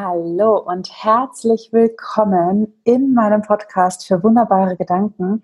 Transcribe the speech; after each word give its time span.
Hallo 0.00 0.58
und 0.58 0.88
herzlich 1.02 1.70
willkommen 1.72 2.72
in 2.84 3.14
meinem 3.14 3.42
Podcast 3.42 4.06
für 4.06 4.22
wunderbare 4.22 4.76
Gedanken. 4.76 5.42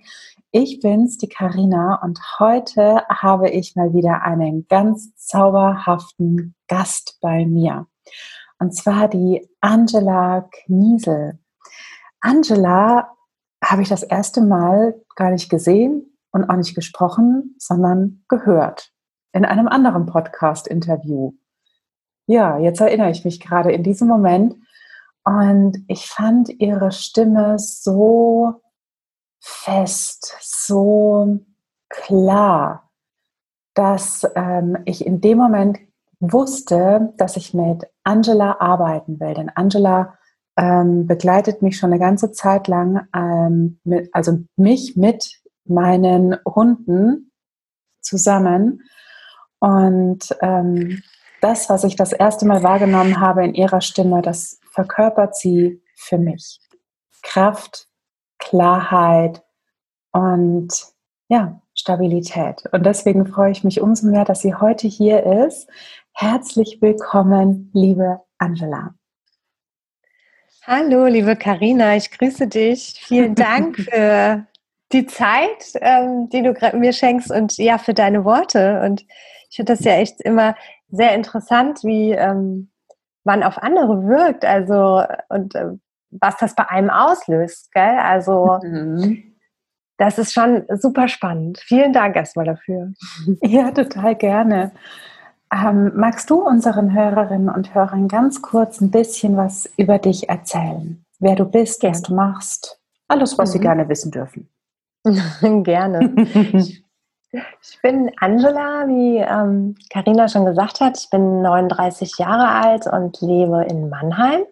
Ich 0.53 0.79
bin's, 0.79 1.19
die 1.19 1.29
Karina, 1.29 2.01
und 2.05 2.21
heute 2.39 3.03
habe 3.09 3.51
ich 3.51 3.75
mal 3.75 3.93
wieder 3.93 4.23
einen 4.23 4.69
ganz 4.69 5.17
zauberhaften 5.17 6.55
Gast 6.69 7.19
bei 7.21 7.47
mir. 7.47 7.89
Und 8.61 8.77
zwar 8.77 9.09
die 9.09 9.45
Angela 9.61 10.49
Kniesel. 10.53 11.41
Angela 12.21 13.09
habe 13.61 13.83
ich 13.83 13.89
das 13.89 14.05
erste 14.05 14.41
Mal 14.41 14.95
gar 15.17 15.31
nicht 15.31 15.51
gesehen 15.51 16.17
und 16.31 16.49
auch 16.49 16.57
nicht 16.57 16.77
gesprochen, 16.77 17.57
sondern 17.59 18.23
gehört 18.29 18.93
in 19.33 19.45
einem 19.45 19.67
anderen 19.67 20.07
Podcast-Interview. 20.07 21.33
Ja, 22.27 22.59
jetzt 22.59 22.81
erinnere 22.81 23.11
ich 23.11 23.25
mich 23.25 23.41
gerade 23.41 23.73
in 23.73 23.83
diesem 23.83 24.09
Moment. 24.09 24.57
Und 25.25 25.85
ich 25.89 26.07
fand 26.07 26.49
ihre 26.61 26.93
Stimme 26.93 27.59
so 27.59 28.61
fest, 29.41 30.37
so 30.41 31.41
klar, 31.89 32.91
dass 33.75 34.27
ähm, 34.37 34.79
ich 34.85 35.07
in 35.07 35.21
dem 35.21 35.39
Moment 35.39 35.79
wusste, 36.21 37.13
dass 37.17 37.37
ich 37.37 37.55
mit 37.55 37.85
Angela 38.05 38.61
arbeiten 38.61 39.21
will. 39.21 39.35
Denn 39.35 39.51
Angela 39.51 40.17
ähm, 40.57 41.07
begleitet 41.07 41.63
mich 41.63 41.77
schon 41.77 41.91
eine 41.91 42.01
ganze 42.01 42.33
Zeit 42.33 42.69
lang, 42.69 43.07
ähm, 43.15 43.81
mit, 43.85 44.09
also 44.15 44.39
mich 44.57 44.97
mit 44.97 45.41
meinen 45.65 46.37
Hunden 46.47 47.33
zusammen. 48.01 48.83
Und 49.59 50.37
ähm, 50.41 51.03
das, 51.45 51.69
was 51.69 51.85
ich 51.85 51.95
das 51.95 52.13
erste 52.13 52.47
Mal 52.47 52.63
wahrgenommen 52.63 53.21
habe 53.21 53.45
in 53.45 53.55
ihrer 53.55 53.83
Stimme, 53.83 54.23
das 54.23 54.61
verkörpert 54.71 55.37
sie 55.37 55.83
für 55.95 56.17
mich. 56.17 56.59
Kraft, 57.23 57.87
Klarheit 58.39 59.43
und 60.13 60.69
ja, 61.29 61.61
Stabilität. 61.75 62.65
Und 62.73 62.87
deswegen 62.87 63.27
freue 63.27 63.53
ich 63.53 63.63
mich 63.63 63.83
umso 63.83 64.07
mehr, 64.07 64.25
dass 64.25 64.41
sie 64.41 64.55
heute 64.55 64.89
hier 64.89 65.25
ist. 65.45 65.69
Herzlich 66.15 66.79
willkommen, 66.81 67.71
liebe 67.75 68.21
Angela. 68.39 68.95
Hallo, 70.67 71.05
liebe 71.07 71.37
Karina, 71.37 71.95
ich 71.95 72.11
grüße 72.11 72.47
dich. 72.47 72.99
Vielen 73.05 73.35
Dank 73.35 73.77
für 73.77 74.47
die 74.93 75.07
Zeit, 75.07 75.75
ähm, 75.75 76.31
die 76.31 76.43
du 76.43 76.55
mir 76.79 76.95
schenkst 76.95 77.31
und 77.31 77.59
ja, 77.59 77.77
für 77.77 77.93
deine 77.93 78.25
Worte. 78.25 78.81
Und 78.83 79.05
ich 79.51 79.57
finde 79.57 79.75
das 79.75 79.85
ja 79.85 79.93
echt 79.93 80.23
immer 80.23 80.55
sehr 80.95 81.15
interessant, 81.15 81.83
wie 81.83 82.13
ähm, 82.13 82.71
man 83.25 83.43
auf 83.43 83.59
andere 83.59 84.07
wirkt, 84.07 84.45
also 84.45 85.03
und 85.29 85.55
äh, 85.55 85.71
was 86.11 86.37
das 86.37 86.55
bei 86.55 86.69
einem 86.69 86.91
auslöst, 86.91 87.73
gell? 87.73 87.99
Also 87.99 88.59
mhm. 88.63 89.35
das 89.99 90.19
ist 90.19 90.33
schon 90.33 90.65
super 90.77 91.09
spannend. 91.09 91.59
Vielen 91.59 91.93
Dank 91.93 92.17
erstmal 92.17 92.47
dafür. 92.47 92.93
Ja, 93.43 93.71
total 93.73 94.15
gerne. 94.15 94.73
Ähm, 95.53 95.93
magst 95.95 96.31
du 96.31 96.37
unseren 96.37 96.95
Hörerinnen 96.95 97.49
und 97.49 97.75
Hörern 97.75 98.09
ganz 98.09 98.43
kurz 98.43 98.81
ein 98.81 98.91
bisschen 98.91 99.37
was 99.37 99.71
über 99.77 99.99
dich 99.99 100.29
erzählen? 100.29 101.05
Wer 101.19 101.37
du 101.37 101.45
bist, 101.45 101.81
gerne. 101.81 101.95
was 101.95 102.03
du 102.03 102.15
machst, 102.15 102.81
alles, 103.09 103.39
was 103.39 103.51
mhm. 103.51 103.53
sie 103.53 103.61
gerne 103.61 103.89
wissen 103.89 104.11
dürfen. 104.11 104.49
gerne. 105.65 106.15
Ich 106.55 106.84
bin 107.83 108.11
Angela, 108.19 108.87
wie 108.87 109.21
Karina 109.91 110.23
ähm, 110.23 110.29
schon 110.29 110.47
gesagt 110.47 110.81
hat. 110.81 110.99
Ich 110.99 111.11
bin 111.11 111.43
39 111.43 112.19
Jahre 112.19 112.49
alt 112.49 112.87
und 112.87 113.21
lebe 113.21 113.65
in 113.65 113.89
Mannheim. 113.89 114.45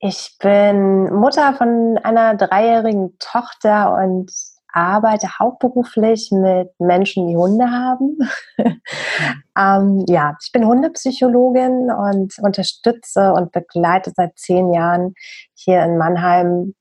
Ich 0.00 0.36
bin 0.38 1.12
Mutter 1.14 1.54
von 1.54 1.98
einer 2.02 2.34
dreijährigen 2.34 3.16
Tochter 3.18 3.94
und 3.94 4.30
arbeite 4.74 5.28
hauptberuflich 5.38 6.30
mit 6.32 6.68
Menschen, 6.78 7.28
die 7.28 7.36
Hunde 7.36 7.70
haben. 7.70 8.18
ähm, 9.58 10.04
ja, 10.08 10.36
ich 10.42 10.50
bin 10.52 10.66
Hundepsychologin 10.66 11.90
und 11.90 12.38
unterstütze 12.40 13.32
und 13.32 13.52
begleite 13.52 14.12
seit 14.14 14.36
zehn 14.36 14.72
Jahren 14.72 15.14
hier 15.54 15.82
in 15.84 15.96
Mannheim 15.96 16.74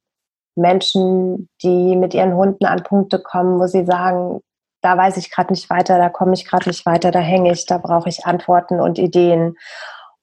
Menschen, 0.56 1.50
die 1.62 1.96
mit 1.96 2.14
ihren 2.14 2.36
Hunden 2.36 2.66
an 2.66 2.84
Punkte 2.84 3.20
kommen, 3.20 3.60
wo 3.60 3.68
sie 3.68 3.86
sagen, 3.86 4.42
da 4.84 4.98
weiß 4.98 5.18
ich 5.18 5.32
gerade 5.32 5.52
nicht 5.52 5.70
weiter, 5.70 5.98
da 5.98 6.10
komme 6.10 6.34
ich 6.34 6.46
gerade 6.46 6.70
nicht 6.70 6.86
weiter, 6.86 7.10
da 7.10 7.20
hänge 7.20 7.52
ich, 7.52 7.66
da 7.66 7.78
brauche 7.78 8.10
ich 8.10 8.26
Antworten 8.26 8.80
und 8.80 9.00
Ideen. 9.00 9.56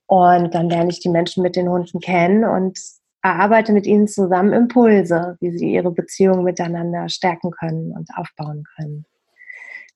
Und 0.07 0.55
dann 0.55 0.69
lerne 0.69 0.91
ich 0.91 1.01
die 1.01 1.09
Menschen 1.09 1.43
mit 1.43 1.57
den 1.57 1.69
Hunden 1.69 1.99
kennen 2.01 2.45
und 2.45 2.79
erarbeite 3.23 3.73
mit 3.73 3.87
ihnen 3.87 4.07
zusammen 4.07 4.53
Impulse, 4.53 5.37
wie 5.41 5.51
sie 5.51 5.73
ihre 5.73 5.91
Beziehungen 5.91 6.45
miteinander 6.45 7.09
stärken 7.09 7.51
können 7.51 7.93
und 7.93 8.11
aufbauen 8.17 8.65
können. 8.77 9.07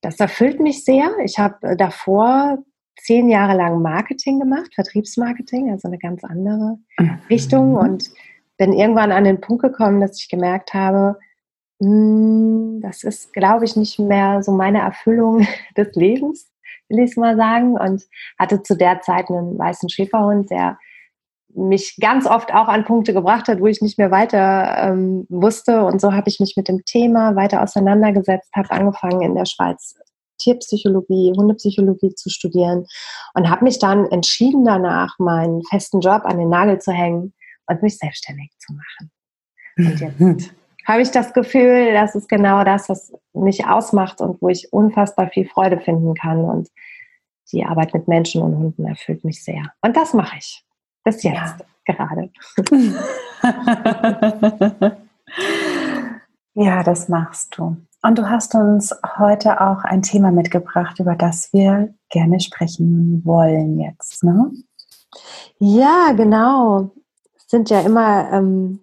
Das 0.00 0.18
erfüllt 0.18 0.60
mich 0.60 0.84
sehr. 0.84 1.10
Ich 1.24 1.38
habe 1.38 1.76
davor 1.76 2.58
zehn 3.00 3.28
Jahre 3.28 3.56
lang 3.56 3.82
Marketing 3.82 4.40
gemacht, 4.40 4.74
Vertriebsmarketing, 4.74 5.72
also 5.72 5.88
eine 5.88 5.98
ganz 5.98 6.24
andere 6.24 6.78
mhm. 6.98 7.18
Richtung 7.28 7.74
und 7.74 8.10
bin 8.56 8.72
irgendwann 8.72 9.12
an 9.12 9.24
den 9.24 9.40
Punkt 9.40 9.62
gekommen, 9.62 10.00
dass 10.00 10.18
ich 10.20 10.28
gemerkt 10.28 10.72
habe, 10.72 11.18
das 12.80 13.04
ist, 13.04 13.32
glaube 13.32 13.64
ich, 13.64 13.76
nicht 13.76 13.98
mehr 13.98 14.42
so 14.42 14.52
meine 14.52 14.80
Erfüllung 14.80 15.46
des 15.76 15.94
Lebens, 15.94 16.50
will 16.88 17.00
ich 17.00 17.10
es 17.10 17.16
mal 17.16 17.36
sagen. 17.36 17.76
Und 17.76 18.04
hatte 18.38 18.62
zu 18.62 18.76
der 18.76 19.00
Zeit 19.00 19.28
einen 19.28 19.58
weißen 19.58 19.88
Schäferhund, 19.88 20.50
der 20.50 20.78
mich 21.56 21.96
ganz 22.00 22.26
oft 22.26 22.52
auch 22.52 22.66
an 22.66 22.84
Punkte 22.84 23.12
gebracht 23.12 23.46
hat, 23.46 23.60
wo 23.60 23.66
ich 23.66 23.80
nicht 23.80 23.98
mehr 23.98 24.10
weiter 24.10 24.76
ähm, 24.78 25.26
wusste. 25.28 25.84
Und 25.84 26.00
so 26.00 26.12
habe 26.12 26.28
ich 26.28 26.40
mich 26.40 26.54
mit 26.56 26.68
dem 26.68 26.84
Thema 26.84 27.36
weiter 27.36 27.62
auseinandergesetzt, 27.62 28.50
habe 28.54 28.70
angefangen 28.70 29.22
in 29.22 29.34
der 29.34 29.46
Schweiz 29.46 29.94
Tierpsychologie, 30.38 31.32
Hundepsychologie 31.36 32.14
zu 32.14 32.28
studieren 32.28 32.86
und 33.34 33.48
habe 33.48 33.64
mich 33.64 33.78
dann 33.78 34.06
entschieden 34.06 34.64
danach, 34.64 35.16
meinen 35.18 35.62
festen 35.70 36.00
Job 36.00 36.22
an 36.24 36.38
den 36.38 36.48
Nagel 36.48 36.80
zu 36.80 36.92
hängen 36.92 37.32
und 37.66 37.82
mich 37.82 37.98
selbstständig 37.98 38.50
zu 38.58 38.72
machen. 38.72 39.10
Und 39.76 40.00
jetzt 40.00 40.54
habe 40.84 41.02
ich 41.02 41.10
das 41.10 41.32
Gefühl, 41.32 41.92
das 41.92 42.14
ist 42.14 42.28
genau 42.28 42.62
das, 42.64 42.88
was 42.88 43.12
mich 43.32 43.66
ausmacht 43.66 44.20
und 44.20 44.40
wo 44.40 44.48
ich 44.48 44.72
unfassbar 44.72 45.28
viel 45.28 45.48
Freude 45.48 45.80
finden 45.80 46.14
kann. 46.14 46.44
Und 46.44 46.68
die 47.52 47.64
Arbeit 47.64 47.92
mit 47.94 48.08
Menschen 48.08 48.42
und 48.42 48.56
Hunden 48.56 48.86
erfüllt 48.86 49.24
mich 49.24 49.42
sehr. 49.42 49.72
Und 49.80 49.96
das 49.96 50.14
mache 50.14 50.36
ich. 50.38 50.64
Bis 51.04 51.22
jetzt 51.22 51.64
ja. 51.86 51.88
gerade. 51.94 52.30
ja, 56.54 56.82
das 56.82 57.08
machst 57.08 57.56
du. 57.56 57.76
Und 58.02 58.18
du 58.18 58.28
hast 58.28 58.54
uns 58.54 58.94
heute 59.18 59.62
auch 59.62 59.84
ein 59.84 60.02
Thema 60.02 60.30
mitgebracht, 60.30 61.00
über 61.00 61.16
das 61.16 61.50
wir 61.54 61.94
gerne 62.10 62.40
sprechen 62.40 63.22
wollen 63.24 63.80
jetzt, 63.80 64.22
ne? 64.22 64.52
Ja, 65.58 66.12
genau. 66.12 66.90
Es 67.36 67.48
sind 67.48 67.70
ja 67.70 67.80
immer 67.80 68.30
ähm, 68.32 68.80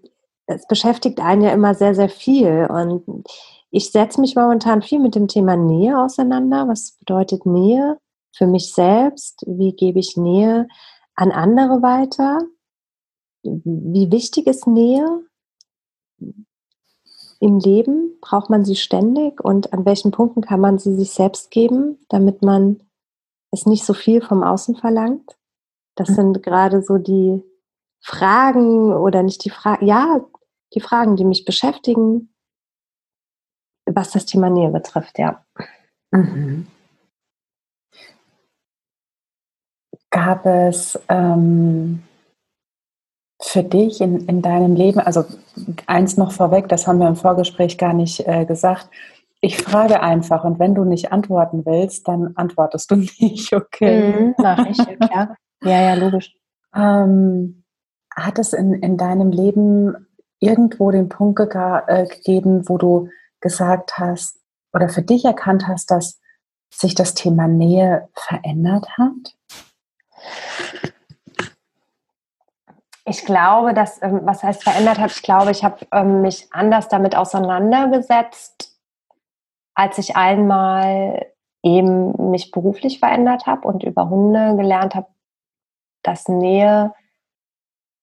es 0.55 0.67
beschäftigt 0.67 1.19
einen 1.19 1.41
ja 1.41 1.51
immer 1.51 1.73
sehr, 1.73 1.95
sehr 1.95 2.09
viel. 2.09 2.67
Und 2.69 3.25
ich 3.69 3.91
setze 3.91 4.19
mich 4.21 4.35
momentan 4.35 4.81
viel 4.81 4.99
mit 4.99 5.15
dem 5.15 5.27
Thema 5.27 5.55
Nähe 5.55 5.99
auseinander. 5.99 6.67
Was 6.67 6.91
bedeutet 6.91 7.45
Nähe 7.45 7.97
für 8.35 8.47
mich 8.47 8.73
selbst? 8.73 9.43
Wie 9.47 9.73
gebe 9.73 9.99
ich 9.99 10.17
Nähe 10.17 10.67
an 11.15 11.31
andere 11.31 11.81
weiter? 11.81 12.41
Wie 13.43 14.11
wichtig 14.11 14.47
ist 14.47 14.67
Nähe 14.67 15.23
im 17.39 17.59
Leben? 17.59 18.17
Braucht 18.21 18.49
man 18.49 18.65
sie 18.65 18.75
ständig? 18.75 19.43
Und 19.43 19.73
an 19.73 19.85
welchen 19.85 20.11
Punkten 20.11 20.41
kann 20.41 20.59
man 20.59 20.77
sie 20.77 20.95
sich 20.95 21.11
selbst 21.11 21.51
geben, 21.51 21.97
damit 22.09 22.41
man 22.41 22.81
es 23.51 23.65
nicht 23.65 23.85
so 23.85 23.93
viel 23.93 24.21
vom 24.21 24.43
Außen 24.43 24.75
verlangt? 24.75 25.37
Das 25.95 26.09
mhm. 26.09 26.15
sind 26.15 26.43
gerade 26.43 26.81
so 26.81 26.97
die 26.97 27.41
Fragen 28.01 28.93
oder 28.93 29.23
nicht 29.23 29.45
die 29.45 29.49
Fragen, 29.49 29.85
ja, 29.85 30.25
die 30.73 30.81
Fragen, 30.81 31.15
die 31.15 31.25
mich 31.25 31.45
beschäftigen, 31.45 32.33
was 33.85 34.11
das 34.11 34.25
Thema 34.25 34.49
Nähe 34.49 34.69
betrifft, 34.69 35.19
ja. 35.19 35.43
Mhm. 36.11 36.67
Gab 40.09 40.45
es 40.45 40.99
ähm, 41.07 42.03
für 43.41 43.63
dich 43.63 44.01
in, 44.01 44.27
in 44.27 44.41
deinem 44.41 44.75
Leben, 44.75 44.99
also 44.99 45.25
eins 45.87 46.17
noch 46.17 46.31
vorweg, 46.31 46.67
das 46.67 46.85
haben 46.85 46.99
wir 46.99 47.07
im 47.07 47.15
Vorgespräch 47.15 47.77
gar 47.77 47.93
nicht 47.93 48.27
äh, 48.27 48.45
gesagt, 48.45 48.89
ich 49.43 49.57
frage 49.57 50.01
einfach 50.01 50.43
und 50.43 50.59
wenn 50.59 50.75
du 50.75 50.83
nicht 50.85 51.11
antworten 51.11 51.65
willst, 51.65 52.07
dann 52.07 52.33
antwortest 52.35 52.91
du 52.91 52.95
nicht, 53.19 53.53
okay? 53.53 54.13
Mhm, 54.13 54.35
mach 54.37 54.65
ich, 54.67 54.77
ja. 54.77 55.35
Ja, 55.63 55.79
ja, 55.79 55.93
logisch. 55.93 56.33
Ähm, 56.73 57.65
hat 58.15 58.39
es 58.39 58.53
in, 58.53 58.73
in 58.73 58.97
deinem 58.97 59.29
Leben 59.29 60.07
irgendwo 60.41 60.91
den 60.91 61.07
Punkt 61.07 61.37
ge 61.37 61.81
äh, 61.87 62.05
gegeben, 62.07 62.67
wo 62.67 62.77
du 62.77 63.09
gesagt 63.39 63.97
hast 63.97 64.39
oder 64.73 64.89
für 64.89 65.01
dich 65.01 65.23
erkannt 65.23 65.67
hast, 65.67 65.91
dass 65.91 66.19
sich 66.73 66.95
das 66.95 67.13
Thema 67.13 67.47
Nähe 67.47 68.09
verändert 68.13 68.87
hat? 68.97 69.35
Ich 73.05 73.25
glaube, 73.25 73.73
dass, 73.73 74.01
ähm, 74.01 74.21
was 74.23 74.43
heißt 74.43 74.63
verändert 74.63 74.99
hat, 74.99 75.11
ich 75.11 75.21
glaube, 75.21 75.51
ich 75.51 75.63
habe 75.63 75.85
ähm, 75.91 76.21
mich 76.21 76.47
anders 76.51 76.87
damit 76.87 77.15
auseinandergesetzt, 77.15 78.77
als 79.75 79.97
ich 79.97 80.15
einmal 80.15 81.25
eben 81.63 82.31
mich 82.31 82.51
beruflich 82.51 82.99
verändert 82.99 83.45
habe 83.45 83.67
und 83.67 83.83
über 83.83 84.09
Hunde 84.09 84.55
gelernt 84.55 84.95
habe, 84.95 85.07
dass 86.03 86.27
Nähe 86.27 86.93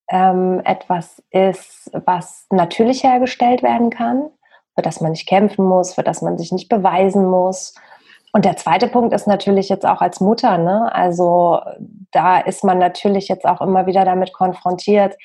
ähm, 0.09 0.61
etwas 0.65 1.23
ist, 1.31 1.91
was 1.93 2.47
natürlich 2.51 3.05
hergestellt 3.05 3.63
werden 3.63 3.91
kann, 3.91 4.31
für 4.75 4.83
das 4.83 5.01
man 5.01 5.13
nicht 5.13 5.29
kämpfen 5.29 5.65
muss, 5.65 5.95
für 5.95 6.03
das 6.03 6.23
man 6.23 6.39
sich 6.39 6.53
nicht 6.53 6.69
beweisen 6.69 7.27
muss. 7.27 7.75
Und 8.33 8.45
der 8.45 8.57
zweite 8.57 8.89
Punkt 8.89 9.15
ist 9.15 9.27
natürlich 9.27 9.69
jetzt 9.69 9.87
auch 9.87 10.01
als 10.01 10.21
Mutter, 10.21 10.59
ne? 10.59 10.95
Also 10.95 11.61
da 12.11 12.39
ist 12.39 12.65
man 12.65 12.79
natürlich 12.79 13.29
jetzt 13.29 13.47
auch 13.47 13.61
immer 13.61 13.87
wieder 13.87 14.05
damit 14.05 14.33
konfrontiert, 14.33 15.17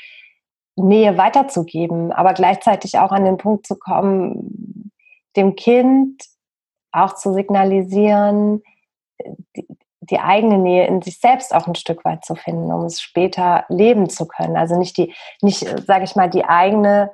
Nähe 0.76 1.18
weiterzugeben, 1.18 2.12
aber 2.12 2.34
gleichzeitig 2.34 2.98
auch 2.98 3.12
an 3.12 3.26
den 3.26 3.38
Punkt 3.38 3.68
zu 3.68 3.76
kommen, 3.76 4.92
dem 5.36 5.56
Kind 5.56 6.24
auch 6.92 7.14
zu 7.16 7.34
signalisieren, 7.34 8.64
die, 10.10 10.20
eigene 10.20 10.58
Nähe 10.58 10.88
in 10.88 11.02
sich 11.02 11.20
selbst 11.20 11.54
auch 11.54 11.68
ein 11.68 11.76
Stück 11.76 12.04
weit 12.06 12.26
zu 12.26 12.36
finden, 12.36 12.72
um 12.72 12.86
es 12.86 13.02
später 13.02 13.66
leben 13.70 14.10
zu 14.10 14.28
können. 14.28 14.58
Also 14.58 14.78
nicht 14.78 14.98
die, 14.98 15.14
nicht, 15.42 15.66
sage 15.86 16.04
ich 16.04 16.16
mal, 16.16 16.30
die 16.30 16.46
eigene 16.46 17.12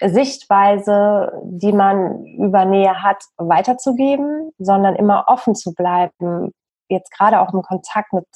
Sichtweise, 0.00 1.32
die 1.44 1.72
man 1.72 2.24
über 2.24 2.64
Nähe 2.64 3.02
hat, 3.02 3.22
weiterzugeben, 3.36 4.52
sondern 4.58 4.96
immer 4.96 5.24
offen 5.28 5.54
zu 5.54 5.72
bleiben, 5.72 6.52
jetzt 6.88 7.10
gerade 7.10 7.40
auch 7.40 7.52
im 7.54 7.62
Kontakt 7.62 8.12
mit 8.12 8.26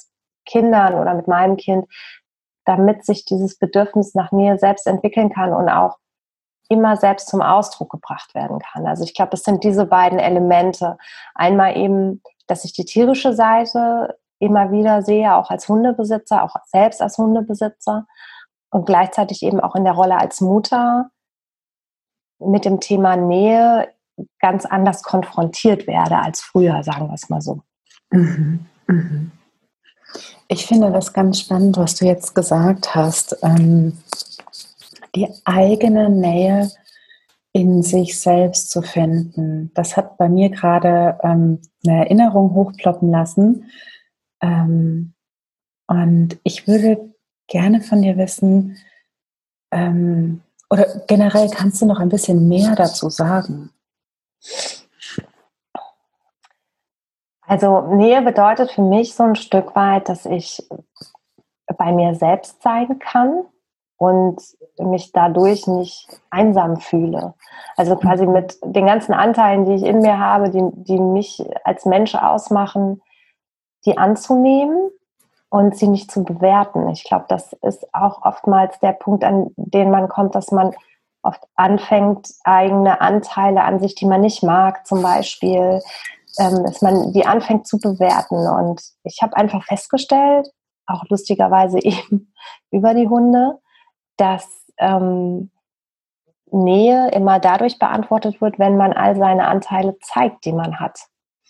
Kindern 0.45 0.95
oder 0.95 1.13
mit 1.13 1.27
meinem 1.27 1.57
Kind, 1.57 1.85
damit 2.65 3.05
sich 3.05 3.25
dieses 3.25 3.57
Bedürfnis 3.57 4.15
nach 4.15 4.31
Nähe 4.31 4.57
selbst 4.57 4.87
entwickeln 4.87 5.29
kann 5.29 5.53
und 5.53 5.69
auch 5.69 5.97
immer 6.69 6.97
selbst 6.97 7.27
zum 7.27 7.41
Ausdruck 7.41 7.91
gebracht 7.91 8.35
werden 8.35 8.59
kann. 8.59 8.85
Also 8.85 9.03
ich 9.03 9.15
glaube, 9.15 9.31
es 9.33 9.43
sind 9.43 9.63
diese 9.63 9.85
beiden 9.85 10.19
Elemente. 10.19 10.97
Einmal 11.33 11.75
eben, 11.75 12.21
dass 12.49 12.65
ich 12.65 12.73
die 12.73 12.85
tierische 12.85 13.33
Seite 13.33 14.17
immer 14.39 14.71
wieder 14.71 15.01
sehe, 15.01 15.35
auch 15.35 15.49
als 15.49 15.67
Hundebesitzer, 15.67 16.43
auch 16.43 16.55
selbst 16.67 17.01
als 17.01 17.17
Hundebesitzer 17.17 18.07
und 18.71 18.85
gleichzeitig 18.85 19.43
eben 19.43 19.59
auch 19.59 19.75
in 19.75 19.83
der 19.83 19.93
Rolle 19.93 20.17
als 20.17 20.41
Mutter 20.41 21.09
mit 22.39 22.65
dem 22.65 22.79
Thema 22.79 23.15
Nähe 23.15 23.89
ganz 24.39 24.65
anders 24.65 25.03
konfrontiert 25.03 25.87
werde 25.87 26.19
als 26.19 26.41
früher, 26.41 26.83
sagen 26.83 27.07
wir 27.07 27.13
es 27.13 27.29
mal 27.29 27.41
so. 27.41 27.61
Mhm. 28.11 28.65
Mhm. 28.87 29.31
Ich 30.47 30.65
finde 30.65 30.91
das 30.91 31.13
ganz 31.13 31.39
spannend, 31.39 31.77
was 31.77 31.95
du 31.95 32.05
jetzt 32.05 32.33
gesagt 32.33 32.95
hast. 32.95 33.37
Ähm, 33.43 33.97
die 35.15 35.29
eigene 35.45 36.09
Nähe 36.09 36.71
in 37.51 37.81
sich 37.81 38.19
selbst 38.19 38.69
zu 38.71 38.81
finden. 38.81 39.71
Das 39.73 39.97
hat 39.97 40.17
bei 40.17 40.29
mir 40.29 40.49
gerade 40.49 41.17
ähm, 41.23 41.61
eine 41.85 42.05
Erinnerung 42.05 42.53
hochploppen 42.53 43.09
lassen. 43.09 43.69
Ähm, 44.41 45.13
und 45.87 46.37
ich 46.43 46.67
würde 46.67 47.13
gerne 47.47 47.81
von 47.81 48.01
dir 48.01 48.17
wissen, 48.17 48.77
ähm, 49.71 50.41
oder 50.69 50.85
generell 51.07 51.49
kannst 51.49 51.81
du 51.81 51.87
noch 51.87 51.99
ein 51.99 52.09
bisschen 52.09 52.47
mehr 52.47 52.75
dazu 52.75 53.09
sagen? 53.09 53.71
Also 57.41 57.81
Nähe 57.95 58.21
bedeutet 58.21 58.71
für 58.71 58.83
mich 58.83 59.15
so 59.15 59.23
ein 59.23 59.35
Stück 59.35 59.75
weit, 59.75 60.07
dass 60.07 60.27
ich 60.27 60.63
bei 61.77 61.91
mir 61.91 62.13
selbst 62.13 62.61
sein 62.61 62.99
kann 62.99 63.45
und 63.99 64.41
mich 64.79 65.11
dadurch 65.11 65.67
nicht 65.67 66.07
einsam 66.29 66.77
fühle. 66.77 67.35
Also 67.75 67.97
quasi 67.97 68.25
mhm. 68.25 68.33
mit 68.33 68.57
den 68.63 68.87
ganzen 68.87 69.13
Anteilen, 69.13 69.65
die 69.65 69.75
ich 69.75 69.83
in 69.83 69.99
mir 69.99 70.17
habe, 70.17 70.49
die, 70.49 70.63
die 70.83 70.99
mich 70.99 71.43
als 71.65 71.85
Mensch 71.85 72.15
ausmachen, 72.15 73.01
die 73.85 73.97
anzunehmen 73.97 74.89
und 75.49 75.75
sie 75.75 75.87
nicht 75.87 76.09
zu 76.11 76.23
bewerten. 76.23 76.87
Ich 76.89 77.03
glaube, 77.03 77.25
das 77.27 77.53
ist 77.61 77.93
auch 77.93 78.23
oftmals 78.23 78.79
der 78.79 78.93
Punkt, 78.93 79.23
an 79.25 79.51
den 79.57 79.91
man 79.91 80.07
kommt, 80.07 80.33
dass 80.33 80.51
man 80.51 80.73
oft 81.21 81.43
anfängt, 81.55 82.29
eigene 82.45 83.01
Anteile 83.01 83.63
an 83.63 83.81
sich, 83.81 83.95
die 83.95 84.05
man 84.05 84.21
nicht 84.21 84.43
mag, 84.43 84.87
zum 84.87 85.01
Beispiel, 85.01 85.81
ähm, 86.39 86.63
dass 86.63 86.81
man 86.81 87.11
die 87.11 87.25
anfängt 87.25 87.67
zu 87.67 87.79
bewerten. 87.79 88.47
Und 88.47 88.81
ich 89.03 89.21
habe 89.21 89.35
einfach 89.35 89.65
festgestellt, 89.65 90.49
auch 90.85 91.03
lustigerweise 91.09 91.79
eben 91.83 92.33
über 92.71 92.93
die 92.93 93.09
Hunde, 93.09 93.59
dass 94.19 94.47
ähm, 94.77 95.51
Nähe 96.51 97.09
immer 97.11 97.39
dadurch 97.39 97.79
beantwortet 97.79 98.41
wird, 98.41 98.59
wenn 98.59 98.77
man 98.77 98.93
all 98.93 99.15
seine 99.15 99.47
Anteile 99.47 99.97
zeigt, 99.99 100.45
die 100.45 100.53
man 100.53 100.79
hat. 100.79 100.99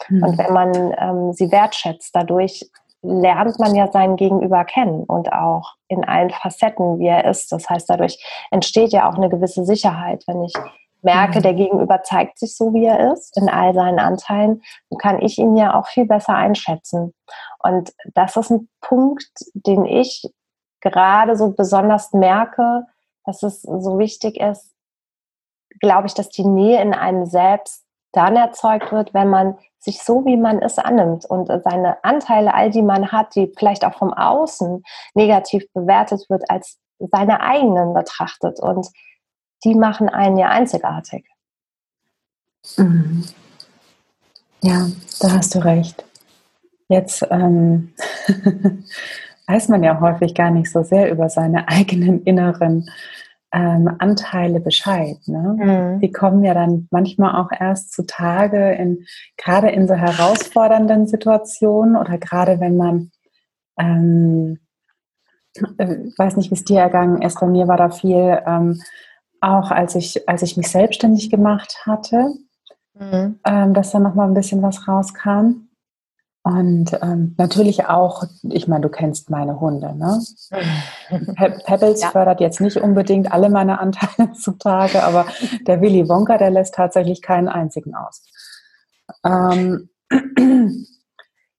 Mhm. 0.08 0.24
Und 0.24 0.38
wenn 0.38 0.54
man 0.54 0.96
ähm, 0.98 1.34
sie 1.34 1.52
wertschätzt, 1.52 2.16
dadurch 2.16 2.70
lernt 3.02 3.60
man 3.60 3.76
ja 3.76 3.90
sein 3.92 4.18
Gegenüber 4.18 4.66
kennen 4.66 5.04
und 5.06 5.32
auch 5.32 5.76
in 5.88 6.04
allen 6.04 6.32
Facetten, 6.32 7.00
wie 7.00 7.08
er 7.08 7.26
ist. 7.26 7.52
Das 7.52 7.70
heißt, 7.70 7.90
dadurch 7.90 8.22
entsteht 8.52 8.92
ja 8.92 9.10
auch 9.10 9.16
eine 9.16 9.30
gewisse 9.30 9.64
Sicherheit. 9.64 10.24
Wenn 10.28 10.44
ich 10.44 10.54
merke, 11.02 11.40
mhm. 11.40 11.44
der 11.44 11.54
Gegenüber 11.54 12.04
zeigt 12.04 12.40
sich 12.40 12.58
so, 12.58 12.74
wie 12.74 12.86
er 12.86 13.14
ist, 13.14 13.38
in 13.38 13.50
all 13.50 13.74
seinen 13.74 14.00
Anteilen, 14.00 14.62
dann 14.90 14.98
kann 14.98 15.22
ich 15.22 15.38
ihn 15.38 15.56
ja 15.56 15.80
auch 15.80 15.88
viel 15.88 16.06
besser 16.06 16.36
einschätzen. 16.36 17.14
Und 17.60 17.94
das 18.16 18.36
ist 18.36 18.52
ein 18.52 18.68
Punkt, 18.82 19.32
den 19.54 19.86
ich 19.86 20.30
gerade 20.82 21.36
so 21.36 21.52
besonders 21.52 22.14
merke, 22.14 22.86
dass 23.26 23.44
es 23.44 23.62
so 23.62 24.00
wichtig 24.00 24.40
ist, 24.40 24.74
glaube 25.80 26.08
ich, 26.08 26.14
dass 26.14 26.30
die 26.30 26.46
Nähe 26.46 26.82
in 26.82 26.94
einem 26.94 27.26
selbst 27.26 27.86
dann 28.12 28.36
erzeugt 28.36 28.92
wird, 28.92 29.14
wenn 29.14 29.30
man 29.30 29.58
sich 29.80 30.02
so, 30.02 30.26
wie 30.26 30.38
man 30.38 30.60
ist, 30.60 30.80
annimmt 30.80 31.26
und 31.26 31.48
seine 31.64 32.04
Anteile, 32.04 32.54
all 32.54 32.70
die 32.70 32.82
man 32.82 33.12
hat, 33.12 33.36
die 33.36 33.52
vielleicht 33.58 33.86
auch 33.86 33.98
vom 33.98 34.14
Außen 34.14 34.84
negativ 35.14 35.64
bewertet 35.74 36.26
wird, 36.30 36.50
als 36.50 36.80
seine 37.00 37.42
eigenen 37.42 37.94
betrachtet. 37.94 38.60
Und 38.60 38.88
die 39.64 39.76
machen 39.76 40.10
einen 40.10 40.38
ja 40.38 40.50
einzigartig. 40.50 41.26
Mhm. 42.78 43.26
Ja, 44.62 44.88
da 45.22 45.32
hast 45.32 45.56
du 45.56 45.60
recht. 45.60 46.04
Jetzt 46.90 47.26
ähm, 47.30 47.94
weiß 49.50 49.70
man 49.70 49.84
ja 49.84 50.00
häufig 50.00 50.36
gar 50.36 50.52
nicht 50.52 50.72
so 50.72 50.84
sehr 50.84 51.12
über 51.12 51.30
seine 51.30 51.68
eigenen 51.68 52.24
inneren 52.24 52.90
ähm, 53.52 53.96
Anteile 53.98 54.60
Bescheid. 54.60 55.18
Ne? 55.26 55.58
Mhm. 55.58 56.00
Die 56.02 56.12
kommen 56.12 56.44
ja 56.44 56.54
dann 56.54 56.88
manchmal 56.92 57.36
auch 57.36 57.50
erst 57.58 57.92
zutage, 57.94 58.74
in, 58.74 59.06
gerade 59.38 59.70
in 59.70 59.88
so 59.88 59.96
herausfordernden 59.96 61.08
Situationen 61.08 61.96
oder 61.96 62.20
gerade 62.20 62.60
wenn 62.60 62.78
man, 62.78 63.12
ähm, 63.80 64.60
äh, 65.80 65.98
weiß 66.16 66.38
nicht, 66.38 66.52
wie 66.52 66.56
es 66.56 66.64
dir 66.64 66.82
ergangen 66.82 67.24
ist, 67.24 67.40
bei 67.40 67.48
mir 67.48 67.68
war 67.68 67.78
da 67.78 67.90
viel, 67.90 68.40
ähm, 68.46 68.82
auch 69.42 69.72
als 69.72 69.96
ich, 69.96 70.30
als 70.30 70.44
ich 70.44 70.58
mich 70.58 70.68
selbstständig 70.68 71.32
gemacht 71.32 71.76
hatte, 71.88 72.34
mhm. 72.94 73.40
ähm, 73.44 73.74
dass 73.74 73.92
da 73.92 73.98
nochmal 73.98 74.28
ein 74.28 74.36
bisschen 74.36 74.62
was 74.62 74.88
rauskam. 74.88 75.69
Und 76.42 76.98
ähm, 77.02 77.36
natürlich 77.38 77.86
auch, 77.86 78.24
ich 78.44 78.68
meine, 78.68 78.82
du 78.82 78.90
kennst 78.90 79.30
meine 79.30 79.60
Hunde, 79.60 79.94
ne? 79.96 80.22
Pe 81.36 81.60
Pebbles 81.66 82.02
ja. 82.02 82.10
fördert 82.10 82.40
jetzt 82.40 82.62
nicht 82.62 82.78
unbedingt 82.78 83.32
alle 83.32 83.50
meine 83.50 83.80
Anteile 83.80 84.32
zutage, 84.40 85.04
aber 85.04 85.26
der 85.68 85.82
Willy 85.82 86.08
Wonka, 86.08 86.38
der 86.38 86.50
lässt 86.50 86.76
tatsächlich 86.76 87.22
keinen 87.22 87.50
einzigen 87.50 87.94
aus. 87.96 88.24
Ähm. 89.26 89.90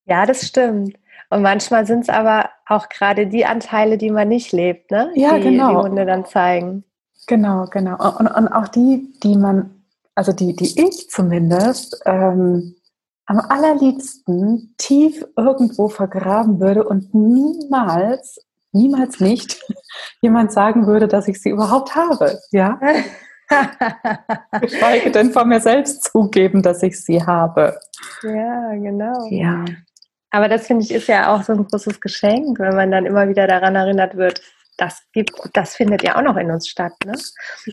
Ja, 0.07 0.27
das 0.27 0.47
stimmt. 0.47 0.97
Und 1.31 1.43
manchmal 1.43 1.87
sind 1.87 2.01
es 2.01 2.09
aber 2.09 2.51
auch 2.67 2.89
gerade 2.89 3.29
die 3.29 3.47
Anteile, 3.47 3.97
die 3.97 4.11
man 4.11 4.29
nicht 4.29 4.51
lebt, 4.51 4.91
ne? 4.91 5.13
Ja, 5.15 5.37
die, 5.37 5.45
genau. 5.45 5.71
Die 5.71 5.89
Hunde 5.89 6.05
dann 6.05 6.25
zeigen. 6.25 6.85
Genau, 7.29 7.67
genau. 7.67 7.97
Und, 8.19 8.27
und 8.27 8.49
auch 8.49 8.67
die, 8.67 9.15
die 9.23 9.37
man, 9.37 9.85
also 10.17 10.33
die, 10.33 10.57
die 10.57 10.89
ich 10.89 11.09
zumindest 11.09 12.03
ähm, 12.07 12.75
am 13.31 13.39
allerliebsten 13.39 14.75
tief 14.77 15.25
irgendwo 15.37 15.89
vergraben 15.89 16.59
würde 16.59 16.83
und 16.83 17.15
niemals, 17.15 18.45
niemals 18.73 19.21
nicht 19.21 19.61
jemand 20.21 20.51
sagen 20.51 20.89
würde, 20.89 21.07
dass 21.07 21.29
ich 21.29 21.41
sie 21.41 21.51
überhaupt 21.51 21.95
habe. 21.95 22.41
Ja? 22.51 22.81
Geschweige 24.61 25.13
denn 25.13 25.31
von 25.31 25.49
mir 25.49 25.61
selbst 25.61 26.11
zugeben, 26.11 26.61
dass 26.61 26.83
ich 26.83 27.01
sie 27.01 27.25
habe. 27.25 27.79
Ja, 28.25 28.73
genau. 28.75 29.25
Ja. 29.31 29.65
Aber 30.31 30.49
das 30.49 30.67
finde 30.67 30.85
ich 30.85 30.91
ist 30.91 31.07
ja 31.07 31.33
auch 31.33 31.45
so 31.45 31.53
ein 31.53 31.65
großes 31.65 32.01
Geschenk, 32.01 32.59
wenn 32.59 32.75
man 32.75 32.91
dann 32.91 33.07
immer 33.07 33.29
wieder 33.29 33.47
daran 33.47 33.77
erinnert 33.77 34.17
wird, 34.17 34.43
das 34.81 35.03
gibt, 35.13 35.33
das 35.53 35.77
findet 35.77 36.03
ja 36.03 36.17
auch 36.17 36.23
noch 36.23 36.37
in 36.37 36.51
uns 36.51 36.69
statt. 36.69 36.93
Ne? 37.05 37.15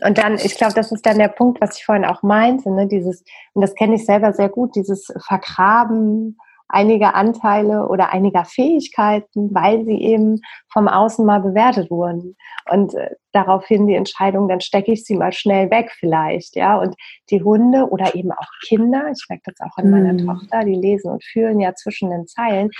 Und 0.06 0.18
dann, 0.18 0.34
ich 0.34 0.56
glaube, 0.56 0.74
das 0.74 0.92
ist 0.92 1.06
dann 1.06 1.18
der 1.18 1.28
Punkt, 1.28 1.60
was 1.60 1.78
ich 1.78 1.84
vorhin 1.84 2.04
auch 2.04 2.22
meinte, 2.22 2.70
ne? 2.70 2.86
dieses, 2.86 3.24
und 3.54 3.62
das 3.62 3.74
kenne 3.74 3.94
ich 3.94 4.04
selber 4.04 4.32
sehr 4.32 4.48
gut, 4.48 4.74
dieses 4.74 5.12
Vergraben 5.26 6.36
einiger 6.68 7.14
Anteile 7.14 7.88
oder 7.88 8.12
einiger 8.12 8.44
Fähigkeiten, 8.44 9.54
weil 9.54 9.84
sie 9.86 10.02
eben 10.02 10.40
vom 10.70 10.86
Außen 10.86 11.24
mal 11.24 11.40
bewertet 11.40 11.90
wurden. 11.90 12.36
Und 12.70 12.94
äh, 12.94 13.14
daraufhin 13.32 13.86
die 13.86 13.94
Entscheidung, 13.94 14.48
dann 14.48 14.60
stecke 14.60 14.92
ich 14.92 15.04
sie 15.04 15.16
mal 15.16 15.32
schnell 15.32 15.70
weg 15.70 15.92
vielleicht, 15.98 16.56
ja. 16.56 16.78
Und 16.78 16.94
die 17.30 17.42
Hunde 17.42 17.88
oder 17.88 18.14
eben 18.14 18.32
auch 18.32 18.48
Kinder, 18.66 19.10
ich 19.10 19.24
merke 19.30 19.44
das 19.46 19.66
auch 19.66 19.78
an 19.78 19.90
meiner 19.90 20.12
mm. 20.12 20.26
Tochter, 20.26 20.64
die 20.64 20.74
lesen 20.74 21.10
und 21.10 21.24
fühlen 21.24 21.58
ja 21.58 21.74
zwischen 21.74 22.10
den 22.10 22.26
Zeilen, 22.26 22.70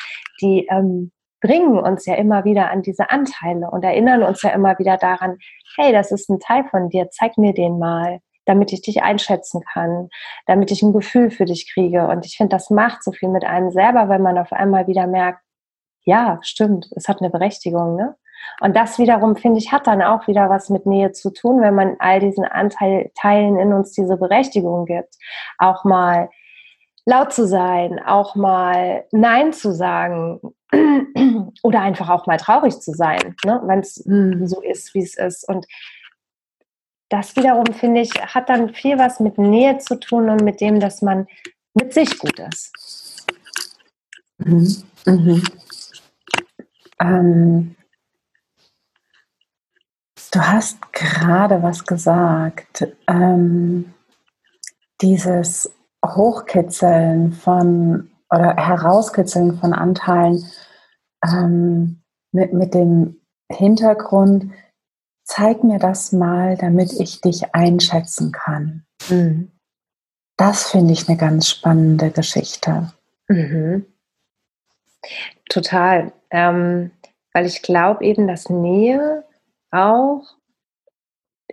die 0.43 0.67
ähm, 0.71 1.13
bringen 1.41 1.79
uns 1.79 2.07
ja 2.07 2.15
immer 2.15 2.45
wieder 2.45 2.71
an 2.71 2.83
diese 2.83 3.11
Anteile 3.11 3.71
und 3.71 3.85
erinnern 3.85 4.23
uns 4.23 4.43
ja 4.43 4.51
immer 4.51 4.79
wieder 4.79 4.97
daran, 4.97 5.39
hey, 5.77 5.93
das 5.93 6.11
ist 6.11 6.29
ein 6.29 6.41
Teil 6.41 6.65
von 6.71 6.89
dir, 6.89 7.11
zeig 7.11 7.39
mir 7.39 7.55
den 7.55 7.79
mal 7.79 8.21
damit 8.49 8.73
ich 8.73 8.81
dich 8.81 9.03
einschätzen 9.03 9.63
kann, 9.73 10.09
damit 10.47 10.71
ich 10.71 10.83
ein 10.83 10.95
Gefühl 10.95 11.31
für 11.31 11.45
dich 11.45 11.71
kriege. 11.73 12.09
Und 12.09 12.25
ich 12.25 12.37
finde, 12.37 12.57
das 12.57 12.71
macht 12.71 13.05
so 13.05 13.13
viel 13.13 13.29
mit 13.29 13.45
einem 13.45 13.71
selber, 13.71 14.09
wenn 14.09 14.23
man 14.23 14.39
auf 14.39 14.53
einmal 14.53 14.87
wieder 14.87 15.07
merkt, 15.07 15.43
ja, 16.05 16.39
stimmt, 16.43 16.89
es 16.97 17.09
hat 17.09 17.21
eine 17.21 17.29
Berechtigung. 17.31 17.97
Ne? 17.97 18.17
Und 18.61 18.75
das 18.75 18.99
wiederum, 18.99 19.37
finde 19.37 19.59
ich, 19.59 19.71
hat 19.71 19.87
dann 19.87 20.03
auch 20.03 20.27
wieder 20.27 20.49
was 20.49 20.71
mit 20.71 20.87
Nähe 20.87 21.13
zu 21.13 21.31
tun, 21.31 21.61
wenn 21.61 21.75
man 21.75 21.97
all 21.99 22.21
diesen 22.21 22.45
Anteilen 22.45 23.59
in 23.59 23.75
uns 23.75 23.93
diese 23.93 24.17
Berechtigung 24.17 24.87
gibt. 24.87 25.15
Auch 25.59 25.85
mal 25.85 26.31
laut 27.05 27.33
zu 27.33 27.47
sein, 27.47 28.01
auch 28.05 28.35
mal 28.35 29.05
Nein 29.13 29.53
zu 29.53 29.73
sagen 29.73 30.41
oder 31.63 31.81
einfach 31.81 32.09
auch 32.09 32.27
mal 32.27 32.37
traurig 32.37 32.79
zu 32.81 32.93
sein, 32.93 33.37
ne? 33.45 33.61
wenn 33.65 33.81
es 33.81 34.05
mhm. 34.05 34.47
so 34.47 34.61
ist, 34.61 34.95
wie 34.95 35.03
es 35.03 35.17
ist. 35.17 35.49
Und 35.49 35.67
das 37.09 37.37
wiederum, 37.37 37.67
finde 37.73 38.03
ich, 38.03 38.13
hat 38.13 38.49
dann 38.49 38.75
viel 38.75 38.99
was 38.99 39.19
mit 39.21 39.39
Nähe 39.39 39.79
zu 39.79 39.99
tun 39.99 40.29
und 40.29 40.43
mit 40.43 40.61
dem, 40.61 40.79
dass 40.79 41.01
man 41.01 41.27
mit 41.75 41.95
sich 41.95 42.19
gut 42.19 42.39
ist. 42.39 43.27
Mhm. 44.39 44.85
Mhm. 45.07 45.43
Ähm, 47.01 47.77
du 50.33 50.41
hast 50.41 50.93
gerade 50.93 51.63
was 51.63 51.85
gesagt. 51.85 52.87
Ähm, 53.07 53.95
dieses 55.01 55.71
Hochkitzeln 56.05 57.33
von 57.33 58.11
oder 58.31 58.57
Herauskitzeln 58.57 59.59
von 59.59 59.73
Anteilen 59.73 60.45
ähm, 61.25 62.03
mit, 62.33 62.53
mit 62.53 62.75
dem 62.75 63.21
Hintergrund, 63.51 64.53
zeig 65.25 65.65
mir 65.65 65.79
das 65.79 66.13
mal, 66.13 66.57
damit 66.57 66.93
ich 66.93 67.21
dich 67.21 67.55
einschätzen 67.55 68.33
kann. 68.33 68.85
Mhm. 69.09 69.53
Das 70.37 70.71
finde 70.71 70.93
ich 70.93 71.09
eine 71.09 71.19
ganz 71.19 71.49
spannende 71.49 72.11
Geschichte. 72.11 72.93
Mhm. 73.29 73.87
Total. 75.49 76.13
Ähm, 76.31 76.91
weil 77.33 77.47
ich 77.47 77.63
glaube 77.63 78.05
eben, 78.05 78.27
dass 78.27 78.49
Nähe 78.49 79.25
auch 79.71 80.25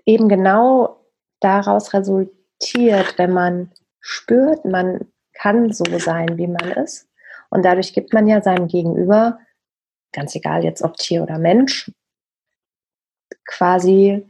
eben 0.05 0.29
genau 0.29 1.05
daraus 1.39 1.93
resultiert, 1.93 3.17
wenn 3.17 3.33
man 3.33 3.71
spürt, 3.99 4.65
man 4.65 5.05
kann 5.35 5.71
so 5.71 5.85
sein, 5.99 6.37
wie 6.37 6.47
man 6.47 6.71
ist. 6.71 7.07
Und 7.49 7.63
dadurch 7.63 7.93
gibt 7.93 8.13
man 8.13 8.27
ja 8.27 8.41
seinem 8.41 8.67
Gegenüber, 8.67 9.39
ganz 10.11 10.35
egal 10.35 10.63
jetzt 10.63 10.81
ob 10.81 10.97
Tier 10.97 11.23
oder 11.23 11.37
Mensch, 11.37 11.91
quasi 13.47 14.25